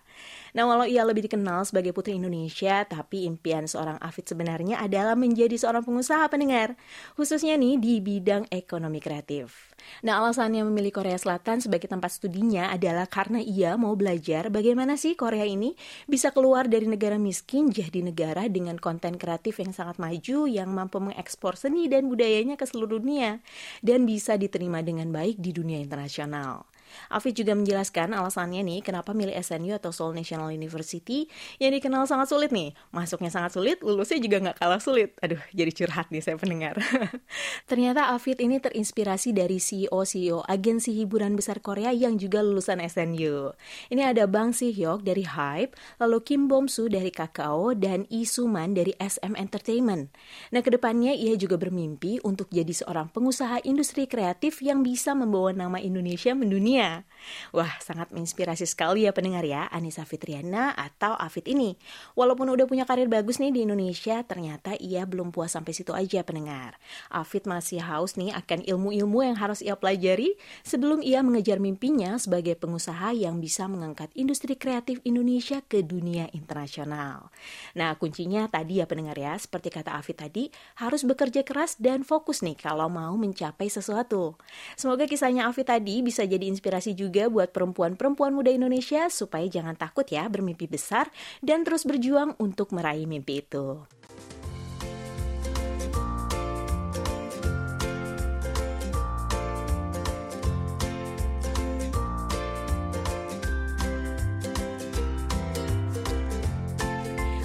Nah, 0.57 0.65
walau 0.65 0.89
ia 0.89 1.05
lebih 1.05 1.29
dikenal 1.29 1.69
sebagai 1.69 1.93
putri 1.93 2.17
Indonesia, 2.17 2.85
tapi 2.89 3.29
impian 3.29 3.69
seorang 3.69 4.01
Afid 4.01 4.31
sebenarnya 4.33 4.81
adalah 4.81 5.19
menjadi 5.19 5.57
seorang 5.57 5.85
pengusaha 5.85 6.25
pendengar, 6.33 6.79
khususnya 7.17 7.57
nih 7.61 7.77
di 7.77 7.95
bidang 8.01 8.49
ekonomi 8.49 9.03
kreatif. 9.03 9.69
Nah, 10.05 10.21
alasannya 10.21 10.67
memilih 10.67 10.93
Korea 10.95 11.17
Selatan 11.17 11.63
sebagai 11.63 11.89
tempat 11.89 12.13
studinya 12.13 12.71
adalah 12.71 13.07
karena 13.09 13.41
ia 13.41 13.75
mau 13.79 13.95
belajar 13.95 14.51
bagaimana 14.53 14.99
sih 14.99 15.15
Korea 15.15 15.47
ini 15.47 15.75
bisa 16.05 16.35
keluar 16.35 16.67
dari 16.67 16.87
negara 16.87 17.17
miskin 17.17 17.71
jadi 17.73 18.05
negara 18.05 18.47
dengan 18.51 18.77
konten 18.77 19.17
kreatif 19.17 19.59
yang 19.63 19.73
sangat 19.73 19.97
maju 20.03 20.51
yang 20.51 20.71
mampu 20.71 20.99
mengekspor 21.01 21.57
seni 21.57 21.87
dan 21.87 22.07
budayanya 22.11 22.59
ke 22.59 22.67
seluruh 22.67 23.01
dunia 23.01 23.41
dan 23.81 24.05
bisa 24.05 24.35
diterima 24.37 24.85
dengan 24.85 25.09
baik 25.11 25.41
di 25.41 25.51
dunia 25.55 25.81
internasional. 25.81 26.67
Afid 27.09 27.41
juga 27.41 27.57
menjelaskan 27.57 28.13
alasannya 28.13 28.61
nih 28.61 28.85
kenapa 28.85 29.17
milih 29.17 29.33
SNU 29.41 29.73
atau 29.81 29.89
Seoul 29.89 30.13
National 30.13 30.53
University 30.53 31.25
yang 31.57 31.73
dikenal 31.73 32.05
sangat 32.05 32.29
sulit 32.29 32.53
nih. 32.53 32.77
Masuknya 32.93 33.33
sangat 33.33 33.57
sulit, 33.57 33.81
lulusnya 33.81 34.21
juga 34.21 34.37
nggak 34.45 34.57
kalah 34.61 34.83
sulit. 34.85 35.17
Aduh, 35.25 35.41
jadi 35.57 35.73
curhat 35.73 36.13
nih 36.13 36.21
saya 36.21 36.37
pendengar. 36.37 36.77
Ternyata 37.71 38.13
Afid 38.13 38.45
ini 38.45 38.61
terinspirasi 38.61 39.33
dari 39.33 39.57
CEO-CEO 39.57 40.45
agensi 40.45 40.93
hiburan 40.93 41.33
besar 41.33 41.65
Korea 41.65 41.97
yang 41.97 42.21
juga 42.21 42.45
lulusan 42.45 42.85
SNU. 42.85 43.57
Ini 43.89 44.13
ada 44.13 44.29
Bang 44.29 44.53
Si-hyuk 44.53 45.01
dari 45.01 45.25
Hype, 45.25 45.73
lalu 45.97 46.21
Kim 46.21 46.45
Bom-soo 46.47 46.93
dari 46.93 47.09
Kakao, 47.09 47.73
dan 47.73 48.05
Lee 48.19 48.27
Suman 48.27 48.75
dari 48.75 48.91
SM 48.99 49.39
Entertainment. 49.39 50.11
Nah, 50.51 50.59
ke 50.59 50.75
depannya 50.75 51.15
ia 51.15 51.39
juga 51.39 51.55
bermimpi 51.55 52.19
untuk 52.27 52.51
jadi 52.51 52.75
seorang 52.75 53.15
pengusaha 53.15 53.63
industri 53.63 54.11
kreatif 54.11 54.59
yang 54.59 54.83
bisa 54.83 55.15
membawa 55.15 55.55
nama 55.55 55.79
Indonesia 55.79 56.35
mendunia 56.35 56.78
dunia. 56.79 57.03
Wah, 57.51 57.75
sangat 57.83 58.15
menginspirasi 58.15 58.65
sekali 58.65 59.05
ya 59.05 59.13
pendengar 59.13 59.43
ya, 59.43 59.67
Anissa 59.69 60.07
Fitriana 60.07 60.73
atau 60.73 61.19
Afid 61.19 61.51
ini. 61.51 61.75
Walaupun 62.15 62.49
udah 62.49 62.65
punya 62.65 62.87
karir 62.87 63.11
bagus 63.11 63.43
nih 63.43 63.51
di 63.51 63.67
Indonesia, 63.67 64.23
ternyata 64.23 64.79
ia 64.79 65.03
belum 65.05 65.35
puas 65.35 65.53
sampai 65.53 65.75
situ 65.75 65.93
aja 65.93 66.23
pendengar. 66.23 66.79
Afid 67.11 67.45
masih 67.51 67.83
haus 67.83 68.15
nih 68.15 68.33
akan 68.33 68.65
ilmu-ilmu 68.65 69.27
yang 69.27 69.37
harus 69.37 69.61
ia 69.61 69.75
pelajari 69.75 70.39
sebelum 70.63 71.03
ia 71.03 71.21
mengejar 71.21 71.59
mimpinya 71.59 72.17
sebagai 72.17 72.55
pengusaha 72.55 73.11
yang 73.13 73.43
bisa 73.43 73.67
mengangkat 73.67 74.09
industri 74.15 74.55
kreatif 74.55 75.03
Indonesia 75.03 75.61
ke 75.67 75.83
dunia 75.83 76.31
internasional. 76.33 77.35
Nah, 77.75 77.99
kuncinya 77.99 78.47
tadi 78.47 78.81
ya 78.81 78.87
pendengar 78.87 79.19
ya, 79.19 79.35
seperti 79.37 79.75
kata 79.75 79.99
Afid 79.99 80.23
tadi, 80.23 80.45
harus 80.79 81.03
bekerja 81.03 81.43
keras 81.43 81.77
dan 81.77 82.07
fokus 82.07 82.41
nih 82.41 82.57
kalau 82.57 82.87
mau 82.89 83.19
mencapai 83.19 83.67
sesuatu. 83.69 84.39
Semoga 84.79 85.05
kisahnya 85.05 85.51
Afid 85.51 85.67
tadi 85.69 86.01
bisa 86.01 86.23
jadi 86.25 86.47
inspirasi 86.47 86.68
inspirasi 86.69 86.93
juga 86.93 87.33
buat 87.33 87.49
perempuan-perempuan 87.49 88.37
muda 88.37 88.53
Indonesia 88.53 89.09
supaya 89.09 89.49
jangan 89.49 89.73
takut 89.73 90.05
ya 90.05 90.29
bermimpi 90.29 90.69
besar 90.69 91.09
dan 91.41 91.65
terus 91.65 91.89
berjuang 91.89 92.37
untuk 92.37 92.77
meraih 92.77 93.09
mimpi 93.09 93.41
itu. 93.41 93.89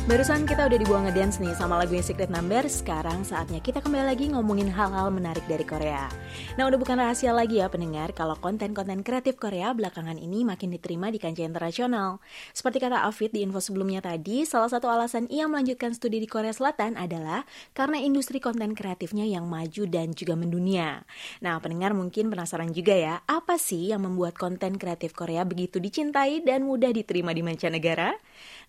Barusan 0.03 0.43
kita 0.43 0.67
udah 0.67 0.75
dibuang 0.75 1.07
ngedance 1.07 1.39
nih 1.39 1.55
sama 1.55 1.79
lagunya 1.79 2.03
Secret 2.03 2.27
Number, 2.27 2.67
sekarang 2.67 3.24
saatnya 3.24 3.63
kita 3.63 3.79
kembali 3.79 4.03
lagi 4.12 4.27
ngomongin 4.36 4.67
hal-hal 4.67 5.07
menarik 5.07 5.48
dari 5.48 5.63
Korea. 5.63 6.12
Nah 6.60 6.67
udah 6.67 6.75
bukan 6.75 7.00
rahasia 7.00 7.31
lagi 7.31 7.63
ya 7.63 7.72
pendengar 7.72 8.12
kalau 8.12 8.36
konten-konten 8.36 9.00
kreatif 9.00 9.39
Korea 9.39 9.72
belakangan 9.72 10.19
ini 10.19 10.43
makin 10.43 10.75
diterima 10.75 11.07
di 11.07 11.24
kancah 11.24 11.48
internasional. 11.48 12.19
Seperti 12.51 12.83
kata 12.83 13.07
Afid 13.07 13.31
di 13.31 13.48
info 13.48 13.63
sebelumnya 13.63 14.03
tadi, 14.03 14.43
salah 14.43 14.67
satu 14.67 14.91
alasan 14.91 15.24
ia 15.31 15.48
melanjutkan 15.48 15.95
studi 15.95 16.19
di 16.19 16.27
Korea 16.27 16.51
Selatan 16.51 17.00
adalah 17.00 17.48
karena 17.72 17.95
industri 18.03 18.43
konten 18.43 18.75
kreatifnya 18.75 19.24
yang 19.24 19.48
maju 19.48 19.88
dan 19.88 20.12
juga 20.12 20.36
mendunia. 20.36 21.07
Nah 21.39 21.63
pendengar 21.63 21.95
mungkin 21.95 22.27
penasaran 22.27 22.75
juga 22.75 22.91
ya, 22.91 23.15
apa 23.24 23.55
sih 23.55 23.95
yang 23.95 24.03
membuat 24.03 24.36
konten 24.36 24.75
kreatif 24.75 25.15
Korea 25.15 25.48
begitu 25.48 25.79
dicintai 25.79 26.43
dan 26.43 26.67
mudah 26.67 26.91
diterima 26.91 27.31
di 27.31 27.39
mancanegara? 27.39 28.19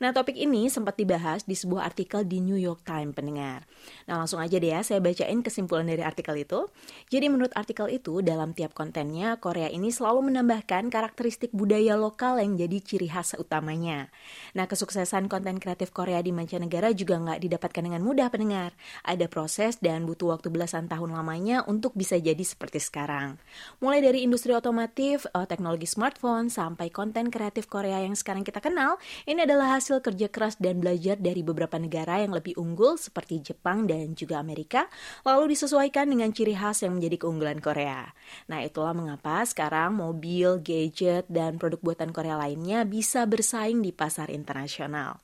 Nah, 0.03 0.11
topik 0.11 0.35
ini 0.35 0.67
sempat 0.67 0.99
dibahas 0.99 1.47
di 1.47 1.55
sebuah 1.55 1.87
artikel 1.87 2.27
di 2.27 2.43
New 2.43 2.59
York 2.59 2.83
Times 2.83 3.15
pendengar. 3.15 3.63
Nah, 4.11 4.25
langsung 4.25 4.43
aja 4.43 4.59
deh 4.59 4.73
ya, 4.75 4.81
saya 4.83 4.99
bacain 4.99 5.39
kesimpulan 5.45 5.87
dari 5.87 6.03
artikel 6.03 6.35
itu. 6.41 6.67
Jadi 7.13 7.27
menurut 7.31 7.55
artikel 7.55 7.87
itu, 7.93 8.19
dalam 8.25 8.51
tiap 8.57 8.75
kontennya, 8.75 9.39
Korea 9.39 9.71
ini 9.71 9.95
selalu 9.95 10.33
menambahkan 10.33 10.91
karakteristik 10.91 11.55
budaya 11.55 11.95
lokal 11.95 12.43
yang 12.43 12.59
jadi 12.59 12.79
ciri 12.83 13.07
khas 13.07 13.39
utamanya. 13.39 14.11
Nah, 14.59 14.67
kesuksesan 14.67 15.31
konten 15.31 15.63
kreatif 15.63 15.95
Korea 15.95 16.19
di 16.25 16.35
mancanegara 16.35 16.91
juga 16.91 17.21
nggak 17.23 17.39
didapatkan 17.45 17.83
dengan 17.85 18.03
mudah 18.03 18.33
pendengar. 18.33 18.75
Ada 19.07 19.31
proses 19.31 19.79
dan 19.79 20.09
butuh 20.09 20.35
waktu 20.35 20.51
belasan 20.51 20.91
tahun 20.91 21.15
lamanya 21.15 21.63
untuk 21.71 21.95
bisa 21.95 22.19
jadi 22.19 22.43
seperti 22.43 22.83
sekarang. 22.83 23.39
Mulai 23.79 24.03
dari 24.03 24.27
industri 24.27 24.51
otomotif, 24.57 25.29
eh, 25.31 25.47
teknologi 25.47 25.87
smartphone, 25.87 26.51
sampai 26.51 26.91
konten 26.91 27.31
kreatif 27.31 27.71
Korea 27.71 28.03
yang 28.03 28.17
sekarang 28.17 28.43
kita 28.43 28.59
kenal, 28.59 28.99
ini 29.29 29.45
adalah 29.45 29.79
hasil 29.79 29.94
kerja 30.01 30.33
keras 30.33 30.57
dan 30.59 30.81
belajar 30.81 31.21
dari 31.21 31.45
beberapa 31.45 31.77
negara 31.79 32.23
yang 32.23 32.33
lebih 32.33 32.57
unggul 32.57 32.97
seperti 32.97 33.43
Jepang 33.43 33.85
dan 33.85 34.17
juga 34.17 34.41
Amerika, 34.41 34.89
lalu 35.23 35.53
disesuaikan 35.53 36.09
dengan 36.09 36.33
ciri 36.33 36.57
khas 36.57 36.83
yang 36.83 36.97
menjadi 36.97 37.27
keunggulan 37.27 37.61
Korea. 37.61 38.11
Nah, 38.49 38.65
itulah 38.65 38.97
mengapa 38.97 39.45
sekarang 39.45 40.01
mobil, 40.01 40.59
gadget, 40.65 41.29
dan 41.29 41.61
produk 41.61 41.79
buatan 41.85 42.11
Korea 42.11 42.41
lainnya 42.41 42.89
bisa 42.89 43.29
bersaing 43.29 43.85
di 43.85 43.93
pasar 43.93 44.33
internasional. 44.33 45.21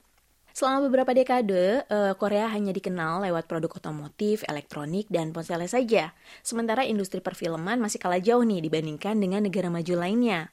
Selama 0.51 0.91
beberapa 0.91 1.15
dekade, 1.15 1.87
uh, 1.87 2.13
Korea 2.19 2.51
hanya 2.51 2.75
dikenal 2.75 3.23
lewat 3.23 3.47
produk 3.47 3.71
otomotif, 3.81 4.43
elektronik, 4.51 5.07
dan 5.07 5.31
ponselnya 5.31 5.71
saja. 5.71 6.11
Sementara 6.43 6.83
industri 6.83 7.23
perfilman 7.23 7.79
masih 7.79 8.03
kalah 8.03 8.19
jauh 8.19 8.43
nih 8.43 8.59
dibandingkan 8.67 9.15
dengan 9.17 9.47
negara 9.47 9.71
maju 9.71 9.95
lainnya. 9.95 10.51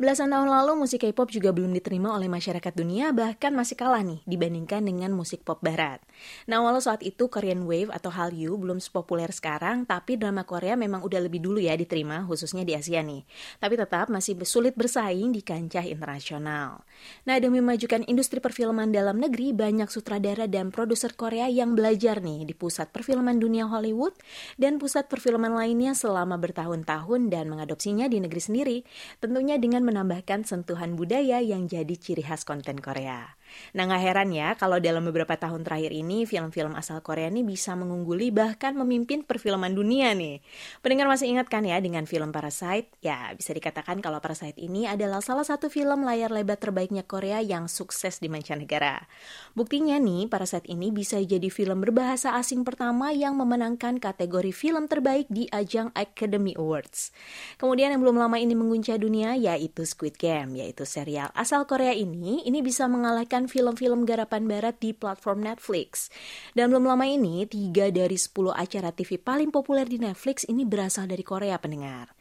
Belasan 0.00 0.32
tahun 0.32 0.48
lalu 0.48 0.80
musik 0.80 1.04
K-pop 1.04 1.28
juga 1.28 1.52
belum 1.52 1.76
diterima 1.76 2.16
oleh 2.16 2.24
masyarakat 2.24 2.72
dunia 2.72 3.12
bahkan 3.12 3.52
masih 3.52 3.76
kalah 3.76 4.00
nih 4.00 4.24
dibandingkan 4.24 4.80
dengan 4.80 5.12
musik 5.12 5.44
pop 5.44 5.60
barat. 5.60 6.00
Nah 6.48 6.64
walau 6.64 6.80
saat 6.80 7.04
itu 7.04 7.28
Korean 7.28 7.68
Wave 7.68 7.92
atau 7.92 8.08
Hallyu 8.08 8.56
belum 8.56 8.80
sepopuler 8.80 9.28
sekarang 9.28 9.84
tapi 9.84 10.16
drama 10.16 10.48
Korea 10.48 10.72
memang 10.72 11.04
udah 11.04 11.20
lebih 11.20 11.44
dulu 11.44 11.60
ya 11.60 11.76
diterima 11.76 12.24
khususnya 12.24 12.64
di 12.64 12.72
Asia 12.72 13.04
nih. 13.04 13.28
Tapi 13.60 13.76
tetap 13.76 14.08
masih 14.08 14.40
sulit 14.48 14.72
bersaing 14.72 15.36
di 15.36 15.44
kancah 15.44 15.84
internasional. 15.84 16.80
Nah 17.28 17.36
demi 17.36 17.60
memajukan 17.60 18.00
industri 18.08 18.40
perfilman 18.40 18.96
dalam 18.96 19.20
negeri 19.20 19.52
banyak 19.52 19.92
sutradara 19.92 20.48
dan 20.48 20.72
produser 20.72 21.12
Korea 21.12 21.44
yang 21.52 21.76
belajar 21.76 22.24
nih 22.24 22.48
di 22.48 22.56
pusat 22.56 22.88
perfilman 22.88 23.36
dunia 23.36 23.68
Hollywood 23.68 24.16
dan 24.56 24.80
pusat 24.80 25.12
perfilman 25.12 25.52
lainnya 25.52 25.92
selama 25.92 26.40
bertahun-tahun 26.40 27.28
dan 27.28 27.52
mengadopsinya 27.52 28.08
di 28.08 28.16
negeri 28.16 28.40
sendiri. 28.40 28.78
Tentunya 29.20 29.60
dengan 29.60 29.89
menambahkan 29.90 30.46
sentuhan 30.46 30.94
budaya 30.94 31.42
yang 31.42 31.66
jadi 31.66 31.98
ciri 31.98 32.22
khas 32.22 32.46
konten 32.46 32.78
Korea. 32.78 33.34
Nah 33.74 33.88
nggak 33.88 34.02
heran 34.02 34.28
ya 34.30 34.54
kalau 34.54 34.78
dalam 34.78 35.02
beberapa 35.02 35.34
tahun 35.34 35.66
terakhir 35.66 35.90
ini 35.90 36.28
film-film 36.28 36.76
asal 36.78 37.02
Korea 37.02 37.32
ini 37.32 37.42
bisa 37.42 37.74
mengungguli 37.74 38.30
bahkan 38.30 38.76
memimpin 38.78 39.26
perfilman 39.26 39.74
dunia 39.74 40.12
nih. 40.14 40.44
Pendengar 40.84 41.10
masih 41.10 41.32
ingat 41.32 41.50
kan 41.50 41.66
ya 41.66 41.80
dengan 41.82 42.06
film 42.06 42.30
Parasite? 42.30 42.92
Ya 43.02 43.32
bisa 43.34 43.50
dikatakan 43.50 43.98
kalau 43.98 44.22
Parasite 44.22 44.60
ini 44.60 44.86
adalah 44.86 45.24
salah 45.24 45.44
satu 45.44 45.72
film 45.72 46.04
layar 46.06 46.30
lebar 46.30 46.60
terbaiknya 46.60 47.02
Korea 47.02 47.40
yang 47.40 47.66
sukses 47.66 48.20
di 48.20 48.30
mancanegara. 48.30 49.08
Buktinya 49.56 49.98
nih 49.98 50.30
Parasite 50.30 50.70
ini 50.70 50.94
bisa 50.94 51.18
jadi 51.18 51.48
film 51.50 51.82
berbahasa 51.82 52.36
asing 52.36 52.62
pertama 52.62 53.10
yang 53.10 53.34
memenangkan 53.34 53.96
kategori 53.96 54.52
film 54.52 54.86
terbaik 54.86 55.26
di 55.32 55.48
ajang 55.50 55.90
Academy 55.96 56.52
Awards. 56.54 57.10
Kemudian 57.56 57.90
yang 57.96 58.04
belum 58.04 58.20
lama 58.20 58.36
ini 58.36 58.52
menguncang 58.52 59.00
dunia 59.00 59.32
yaitu 59.38 59.86
Squid 59.86 60.20
Game, 60.20 60.58
yaitu 60.58 60.84
serial 60.84 61.32
asal 61.32 61.64
Korea 61.64 61.94
ini, 61.96 62.44
ini 62.44 62.60
bisa 62.60 62.84
mengalahkan 62.90 63.39
film-film 63.46 64.04
garapan 64.04 64.44
barat 64.44 64.76
di 64.82 64.90
platform 64.90 65.46
Netflix. 65.46 66.10
Dan 66.52 66.74
belum 66.74 66.90
lama 66.90 67.06
ini, 67.06 67.46
tiga 67.46 67.88
dari 67.88 68.18
10 68.18 68.50
acara 68.50 68.90
TV 68.90 69.16
paling 69.16 69.54
populer 69.54 69.86
di 69.86 70.02
Netflix 70.02 70.42
ini 70.48 70.66
berasal 70.66 71.06
dari 71.06 71.22
Korea 71.22 71.56
pendengar. 71.56 72.12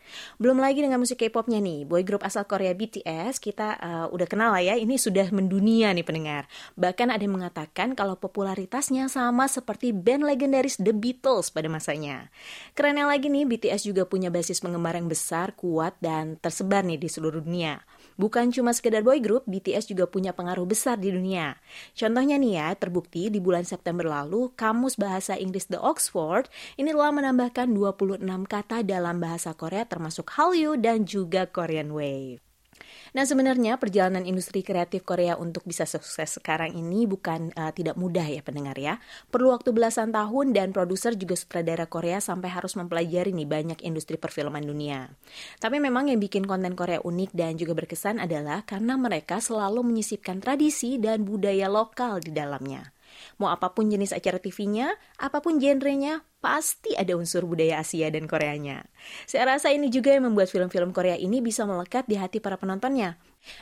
Belum 0.41 0.57
lagi 0.57 0.81
dengan 0.81 1.01
musik 1.01 1.21
K-popnya 1.21 1.61
nih, 1.61 1.85
boy 1.85 2.01
group 2.01 2.25
asal 2.25 2.45
Korea 2.45 2.73
BTS, 2.73 3.38
kita 3.38 3.77
uh, 3.77 4.07
udah 4.09 4.27
kenal 4.29 4.53
lah 4.53 4.63
ya, 4.63 4.75
ini 4.77 4.97
sudah 4.97 5.29
mendunia 5.29 5.93
nih 5.93 6.05
pendengar. 6.05 6.49
Bahkan 6.77 7.13
ada 7.13 7.21
yang 7.21 7.38
mengatakan 7.38 7.93
kalau 7.93 8.17
popularitasnya 8.17 9.05
sama 9.09 9.45
seperti 9.45 9.93
band 9.93 10.25
legendaris 10.25 10.81
The 10.81 10.93
Beatles 10.93 11.53
pada 11.53 11.69
masanya. 11.69 12.33
Kerennya 12.73 13.05
lagi 13.05 13.29
nih, 13.29 13.45
BTS 13.45 13.85
juga 13.85 14.05
punya 14.09 14.33
basis 14.33 14.61
penggemar 14.61 14.97
yang 14.97 15.09
besar, 15.09 15.53
kuat, 15.53 15.97
dan 16.01 16.38
tersebar 16.41 16.81
nih 16.85 16.97
di 16.97 17.09
seluruh 17.09 17.41
dunia. 17.41 17.81
Bukan 18.19 18.51
cuma 18.51 18.75
sekedar 18.75 18.99
boy 18.99 19.23
group, 19.23 19.47
BTS 19.47 19.88
juga 19.88 20.03
punya 20.03 20.35
pengaruh 20.35 20.67
besar 20.67 20.99
di 20.99 21.07
dunia. 21.07 21.55
Contohnya 21.95 22.35
nih 22.35 22.59
ya, 22.59 22.67
terbukti 22.75 23.31
di 23.31 23.39
bulan 23.39 23.63
September 23.63 24.03
lalu, 24.03 24.51
Kamus 24.59 24.99
Bahasa 24.99 25.39
Inggris 25.39 25.71
The 25.71 25.79
Oxford 25.79 26.51
ini 26.75 26.91
telah 26.91 27.15
menambahkan 27.15 27.71
26 27.71 28.27
kata 28.43 28.83
dalam 28.83 29.23
bahasa 29.23 29.55
Korea 29.55 29.88
termasuk 29.88 30.27
Hallyu 30.35 30.75
dan 30.75 31.07
juga 31.07 31.47
Korean 31.47 31.95
Wave. 31.95 32.49
Nah 33.17 33.25
sebenarnya 33.25 33.81
perjalanan 33.81 34.21
industri 34.27 34.61
kreatif 34.61 35.01
Korea 35.01 35.33
untuk 35.39 35.65
bisa 35.65 35.89
sukses 35.89 36.37
sekarang 36.37 36.77
ini 36.77 37.09
bukan 37.09 37.49
uh, 37.57 37.73
tidak 37.73 37.97
mudah 37.97 38.25
ya 38.25 38.45
pendengar 38.45 38.77
ya. 38.77 39.01
Perlu 39.33 39.49
waktu 39.55 39.73
belasan 39.73 40.13
tahun 40.13 40.53
dan 40.53 40.69
produser 40.69 41.17
juga 41.17 41.33
sutradara 41.33 41.89
Korea 41.89 42.21
sampai 42.21 42.53
harus 42.53 42.77
mempelajari 42.77 43.33
nih 43.33 43.49
banyak 43.49 43.79
industri 43.81 44.21
perfilman 44.21 44.61
dunia. 44.61 45.09
Tapi 45.57 45.81
memang 45.81 46.13
yang 46.13 46.21
bikin 46.21 46.45
konten 46.45 46.77
Korea 46.77 47.01
unik 47.01 47.33
dan 47.33 47.57
juga 47.57 47.73
berkesan 47.73 48.21
adalah 48.21 48.61
karena 48.67 48.93
mereka 48.99 49.41
selalu 49.41 49.81
menyisipkan 49.81 50.37
tradisi 50.37 51.01
dan 51.01 51.25
budaya 51.25 51.65
lokal 51.65 52.21
di 52.21 52.29
dalamnya. 52.29 52.99
Mau 53.39 53.48
apa 53.48 53.72
pun 53.72 53.88
jenis 53.88 54.12
acara 54.12 54.36
TV-nya, 54.36 55.00
apa 55.15 55.39
pun 55.39 55.63
genrenya, 55.63 56.27
pasti 56.43 56.91
ada 57.00 57.15
unsur 57.15 57.48
budaya 57.48 57.79
Asia 57.79 58.12
dan 58.12 58.27
Koreanya. 58.27 58.84
Saya 59.24 59.55
rasa 59.55 59.72
ini 59.72 59.88
juga 59.88 60.12
yang 60.12 60.27
membuat 60.27 60.51
film-film 60.51 60.91
Korea 60.91 61.15
ini 61.15 61.39
bisa 61.39 61.63
melekat 61.63 62.03
di 62.12 62.19
hati 62.19 62.43
para 62.43 62.60
penontonnya. 62.60 63.15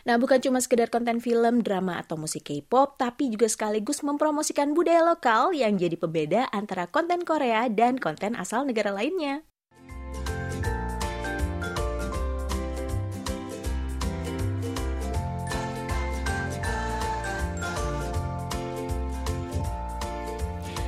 Nah, 0.09 0.17
bukan 0.17 0.41
cuma 0.41 0.57
sekedar 0.57 0.89
konten 0.89 1.21
film, 1.21 1.61
drama, 1.61 2.01
atau 2.01 2.17
musik 2.17 2.49
K-pop, 2.49 2.97
tapi 2.97 3.29
juga 3.29 3.45
sekaligus 3.45 4.01
mempromosikan 4.01 4.73
budaya 4.73 5.05
lokal 5.05 5.53
yang 5.53 5.77
jadi 5.77 5.93
pembeda 5.93 6.49
antara 6.49 6.89
konten 6.89 7.21
Korea 7.21 7.69
dan 7.69 8.01
konten 8.01 8.33
asal 8.33 8.65
negara 8.65 8.89
lainnya. 8.89 9.45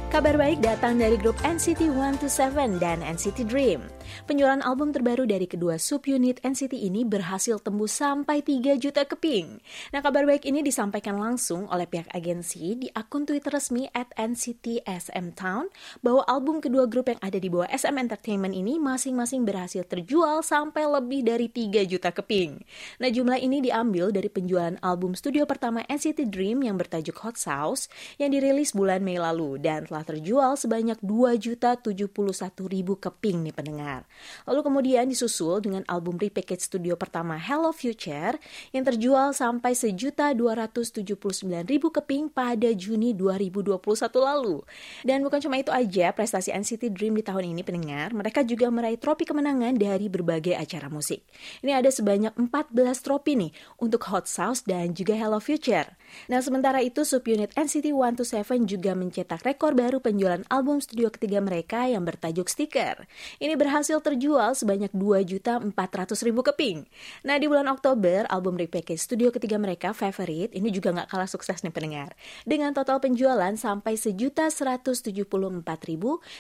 Kabar 0.10 0.42
baik 0.42 0.66
datang 0.66 0.98
dari 0.98 1.22
grup 1.22 1.38
NCT 1.46 1.94
127 1.94 2.82
dan 2.82 3.06
NCT 3.06 3.46
Dream. 3.46 3.86
Penjualan 4.26 4.62
album 4.62 4.94
terbaru 4.94 5.26
dari 5.26 5.50
kedua 5.50 5.82
subunit 5.82 6.42
NCT 6.46 6.76
ini 6.76 7.08
berhasil 7.08 7.58
tembus 7.60 7.98
sampai 7.98 8.46
3 8.46 8.78
juta 8.78 9.04
keping. 9.06 9.62
Nah, 9.92 10.02
kabar 10.06 10.24
baik 10.28 10.46
ini 10.46 10.62
disampaikan 10.62 11.18
langsung 11.18 11.66
oleh 11.70 11.90
pihak 11.90 12.10
agensi 12.14 12.78
di 12.78 12.88
akun 12.94 13.26
Twitter 13.26 13.52
resmi 13.52 13.90
at 13.92 14.12
NCT 14.16 14.86
SM 14.86 15.34
Town 15.36 15.68
bahwa 16.06 16.24
album 16.30 16.62
kedua 16.62 16.86
grup 16.86 17.10
yang 17.10 17.22
ada 17.22 17.42
di 17.42 17.50
bawah 17.50 17.68
SM 17.70 17.96
Entertainment 17.98 18.54
ini 18.54 18.78
masing-masing 18.78 19.44
berhasil 19.44 19.84
terjual 19.88 20.46
sampai 20.46 20.86
lebih 20.86 21.26
dari 21.26 21.48
3 21.50 21.90
juta 21.90 22.14
keping. 22.14 22.62
Nah, 23.02 23.10
jumlah 23.10 23.40
ini 23.42 23.60
diambil 23.60 24.14
dari 24.14 24.30
penjualan 24.30 24.78
album 24.86 25.18
studio 25.18 25.44
pertama 25.50 25.82
NCT 25.90 26.30
Dream 26.30 26.62
yang 26.64 26.78
bertajuk 26.78 27.18
Hot 27.26 27.36
Sauce 27.36 27.90
yang 28.22 28.32
dirilis 28.32 28.72
bulan 28.72 29.02
Mei 29.02 29.20
lalu 29.20 29.60
dan 29.60 29.90
telah 29.90 30.06
terjual 30.06 30.56
sebanyak 30.56 31.00
2 31.02 31.36
juta 31.42 31.76
71 31.76 32.12
ribu 32.70 32.96
keping 32.96 33.44
nih 33.44 33.56
pendengar. 33.56 33.99
Lalu 34.46 34.62
kemudian 34.66 35.06
disusul 35.10 35.64
dengan 35.64 35.82
album 35.90 36.20
repackage 36.20 36.68
studio 36.68 37.00
pertama 37.00 37.40
Hello 37.40 37.74
Future 37.74 38.38
yang 38.76 38.84
terjual 38.86 39.34
sampai 39.34 39.74
sejuta 39.74 40.36
279 40.36 41.16
ribu 41.66 41.88
keping 41.90 42.30
pada 42.30 42.70
Juni 42.76 43.16
2021 43.18 43.80
lalu. 44.20 44.62
Dan 45.02 45.26
bukan 45.26 45.40
cuma 45.42 45.58
itu 45.58 45.74
aja, 45.74 46.12
prestasi 46.14 46.54
NCT 46.54 46.94
Dream 46.94 47.18
di 47.18 47.24
tahun 47.26 47.56
ini 47.56 47.62
pendengar, 47.66 48.14
mereka 48.14 48.46
juga 48.46 48.70
meraih 48.70 49.00
trofi 49.00 49.26
kemenangan 49.26 49.80
dari 49.80 50.12
berbagai 50.12 50.54
acara 50.54 50.92
musik. 50.92 51.26
Ini 51.66 51.80
ada 51.80 51.90
sebanyak 51.90 52.36
14 52.36 52.76
trofi 53.02 53.34
nih 53.40 53.52
untuk 53.82 54.06
Hot 54.12 54.30
Sauce 54.30 54.62
dan 54.68 54.94
juga 54.94 55.18
Hello 55.18 55.42
Future. 55.42 55.96
Nah 56.30 56.42
sementara 56.42 56.84
itu 56.84 57.06
subunit 57.06 57.54
NCT 57.58 57.94
127 57.94 58.66
juga 58.70 58.94
mencetak 58.94 59.42
rekor 59.46 59.74
baru 59.74 60.02
penjualan 60.04 60.42
album 60.50 60.82
studio 60.84 61.10
ketiga 61.10 61.42
mereka 61.42 61.86
yang 61.90 62.06
bertajuk 62.06 62.50
Sticker. 62.50 63.10
Ini 63.42 63.56
berhasil 63.56 63.89
terjual 63.98 64.54
sebanyak 64.54 64.94
2.400.000 64.94 65.74
keping. 66.54 66.86
Nah, 67.26 67.42
di 67.42 67.50
bulan 67.50 67.66
Oktober, 67.66 68.30
album 68.30 68.62
repackage 68.62 69.02
studio 69.02 69.34
ketiga 69.34 69.58
mereka, 69.58 69.90
Favorite, 69.98 70.54
ini 70.54 70.70
juga 70.70 70.94
nggak 70.94 71.10
kalah 71.10 71.26
sukses 71.26 71.66
nih 71.66 71.74
pendengar. 71.74 72.14
Dengan 72.46 72.78
total 72.78 73.02
penjualan 73.02 73.50
sampai 73.58 73.98
sejuta 73.98 74.54
174.000 74.54 75.26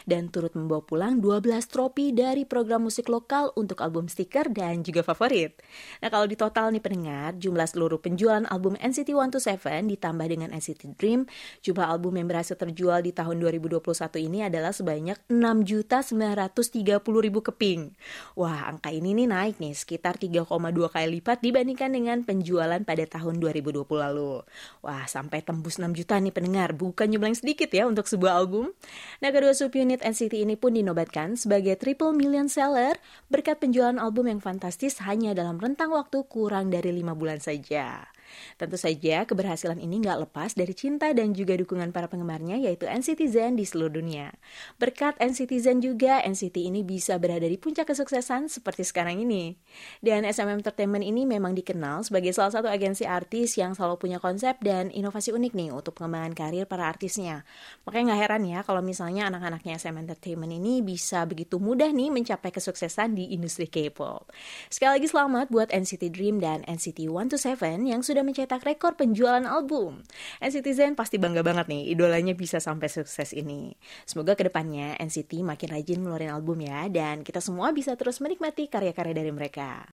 dan 0.05 0.29
turut 0.29 0.53
membawa 0.53 0.85
pulang 0.85 1.17
12 1.17 1.65
trofi 1.65 2.13
dari 2.13 2.45
program 2.45 2.85
musik 2.85 3.09
lokal 3.09 3.57
untuk 3.57 3.81
album 3.81 4.05
stiker 4.05 4.53
dan 4.53 4.85
juga 4.85 5.01
favorit. 5.01 5.57
Nah, 6.05 6.13
kalau 6.13 6.29
di 6.29 6.37
total 6.37 6.69
nih 6.69 6.85
pendengar, 6.85 7.33
jumlah 7.41 7.65
seluruh 7.65 7.97
penjualan 7.97 8.45
album 8.53 8.77
NCT 8.77 9.17
127 9.17 9.89
ditambah 9.97 10.29
dengan 10.29 10.53
NCT 10.53 10.93
Dream, 10.99 11.25
jumlah 11.65 11.87
album 11.87 12.19
yang 12.19 12.27
berhasil 12.27 12.59
terjual 12.59 12.99
di 12.99 13.15
tahun 13.15 13.39
2021 13.39 13.79
ini 14.19 14.43
adalah 14.43 14.75
sebanyak 14.75 15.15
6.930.000 15.31 17.38
keping. 17.41 17.95
Wah, 18.37 18.69
angka 18.69 18.91
ini 18.91 19.15
nih 19.15 19.27
naik 19.27 19.55
nih 19.57 19.73
sekitar 19.73 20.19
3,2 20.19 20.45
kali 20.91 21.07
lipat 21.19 21.41
dibandingkan 21.41 21.89
dengan 21.91 22.17
penjualan 22.21 22.81
pada 22.83 23.05
tahun 23.07 23.41
2020 23.41 23.87
lalu. 23.87 24.43
Wah, 24.85 25.03
sampai 25.09 25.41
tembus 25.41 25.81
6 25.81 25.95
juta 25.95 26.19
nih 26.19 26.35
pendengar, 26.35 26.75
bukan 26.77 27.09
jumlah 27.09 27.31
yang 27.31 27.39
sedikit 27.39 27.71
ya 27.71 27.89
untuk 27.89 28.05
sebuah 28.05 28.37
album. 28.37 28.75
Nah, 29.23 29.29
kedua 29.31 29.55
subunit 29.55 30.03
NCT 30.03 30.45
ini 30.45 30.59
pun 30.59 30.75
dinobatkan 30.75 31.39
sebagai 31.39 31.79
triple 31.79 32.11
million 32.13 32.51
seller 32.51 32.99
berkat 33.31 33.57
penjualan 33.57 33.97
album 33.97 34.27
yang 34.29 34.41
fantastis 34.43 35.01
hanya 35.07 35.31
dalam 35.31 35.57
rentang 35.57 35.95
waktu 35.95 36.21
kurang 36.27 36.69
dari 36.69 36.91
5 36.91 37.15
bulan 37.15 37.39
saja. 37.39 38.18
Tentu 38.55 38.75
saja 38.75 39.23
keberhasilan 39.23 39.79
ini 39.79 40.01
nggak 40.03 40.29
lepas 40.29 40.55
dari 40.55 40.73
cinta 40.75 41.11
dan 41.13 41.31
juga 41.35 41.55
dukungan 41.55 41.91
para 41.95 42.11
penggemarnya 42.11 42.59
yaitu 42.59 42.85
NCT 42.89 43.21
Zen 43.29 43.53
di 43.55 43.65
seluruh 43.67 44.01
dunia. 44.01 44.33
Berkat 44.81 45.19
NCT 45.19 45.51
Zen 45.59 45.79
juga, 45.79 46.21
NCT 46.23 46.65
ini 46.65 46.81
bisa 46.81 47.15
berada 47.19 47.45
di 47.45 47.55
puncak 47.59 47.89
kesuksesan 47.89 48.49
seperti 48.51 48.87
sekarang 48.87 49.21
ini. 49.23 49.57
Dan 49.99 50.25
SM 50.25 50.49
Entertainment 50.49 51.03
ini 51.03 51.25
memang 51.27 51.53
dikenal 51.53 52.07
sebagai 52.07 52.31
salah 52.31 52.53
satu 52.55 52.67
agensi 52.71 53.03
artis 53.03 53.55
yang 53.59 53.73
selalu 53.75 53.99
punya 53.99 54.17
konsep 54.21 54.57
dan 54.63 54.89
inovasi 54.93 55.33
unik 55.35 55.53
nih 55.55 55.69
untuk 55.73 55.97
pengembangan 55.97 56.33
karir 56.33 56.65
para 56.65 56.87
artisnya. 56.87 57.43
Makanya 57.85 58.13
nggak 58.13 58.21
heran 58.21 58.43
ya 58.47 58.59
kalau 58.63 58.81
misalnya 58.83 59.27
anak-anaknya 59.27 59.77
SM 59.77 59.95
Entertainment 59.95 60.53
ini 60.53 60.81
bisa 60.85 61.23
begitu 61.25 61.57
mudah 61.57 61.89
nih 61.91 62.09
mencapai 62.11 62.51
kesuksesan 62.53 63.15
di 63.15 63.31
industri 63.35 63.67
K-pop. 63.67 64.29
Sekali 64.67 64.99
lagi 64.99 65.07
selamat 65.07 65.47
buat 65.51 65.69
NCT 65.69 66.11
Dream 66.13 66.39
dan 66.39 66.63
NCT 66.65 67.07
127 67.07 67.89
yang 67.89 68.01
sudah 68.01 68.18
mencetak 68.23 68.63
rekor 68.63 68.95
penjualan 68.95 69.43
album. 69.43 70.01
NCT 70.39 70.67
Zen 70.73 70.93
pasti 70.95 71.19
bangga 71.19 71.43
banget 71.43 71.67
nih 71.67 71.91
idolanya 71.91 72.33
bisa 72.33 72.57
sampai 72.63 72.87
sukses 72.87 73.35
ini. 73.35 73.75
Semoga 74.07 74.39
ke 74.39 74.47
depannya 74.47 74.95
NCT 74.97 75.43
makin 75.43 75.69
rajin 75.75 75.99
ngeluarin 76.01 76.31
album 76.33 76.63
ya 76.63 76.87
dan 76.87 77.21
kita 77.21 77.43
semua 77.43 77.75
bisa 77.75 77.93
terus 77.99 78.23
menikmati 78.23 78.71
karya-karya 78.71 79.13
dari 79.13 79.31
mereka. 79.35 79.85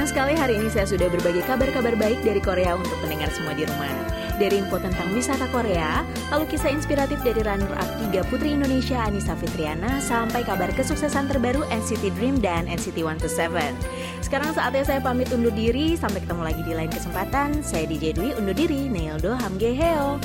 Senang 0.00 0.16
sekali 0.16 0.32
hari 0.32 0.56
ini 0.56 0.72
saya 0.72 0.88
sudah 0.88 1.12
berbagi 1.12 1.44
kabar-kabar 1.44 1.92
baik 1.92 2.24
dari 2.24 2.40
Korea 2.40 2.72
untuk 2.72 2.96
pendengar 3.04 3.28
semua 3.36 3.52
di 3.52 3.68
rumah. 3.68 3.92
Dari 4.40 4.56
info 4.56 4.80
tentang 4.80 5.12
wisata 5.12 5.44
Korea, 5.52 6.08
lalu 6.32 6.48
kisah 6.48 6.72
inspiratif 6.72 7.20
dari 7.20 7.44
runner-up 7.44 7.84
tiga 8.08 8.24
putri 8.32 8.56
Indonesia 8.56 8.96
Anissa 8.96 9.36
Fitriana, 9.36 10.00
sampai 10.00 10.40
kabar 10.48 10.72
kesuksesan 10.72 11.28
terbaru 11.28 11.68
NCT 11.68 12.16
Dream 12.16 12.40
dan 12.40 12.64
NCT 12.64 13.04
127. 13.04 13.76
Sekarang 14.24 14.56
saatnya 14.56 14.88
saya 14.88 15.04
pamit 15.04 15.28
undur 15.36 15.52
diri, 15.52 16.00
sampai 16.00 16.24
ketemu 16.24 16.48
lagi 16.48 16.62
di 16.64 16.72
lain 16.72 16.88
kesempatan. 16.88 17.60
Saya 17.60 17.84
DJ 17.84 18.16
Dwi 18.16 18.40
undur 18.40 18.56
diri, 18.56 18.88
Neildo 18.88 19.36
Hamgeheo. 19.36 20.16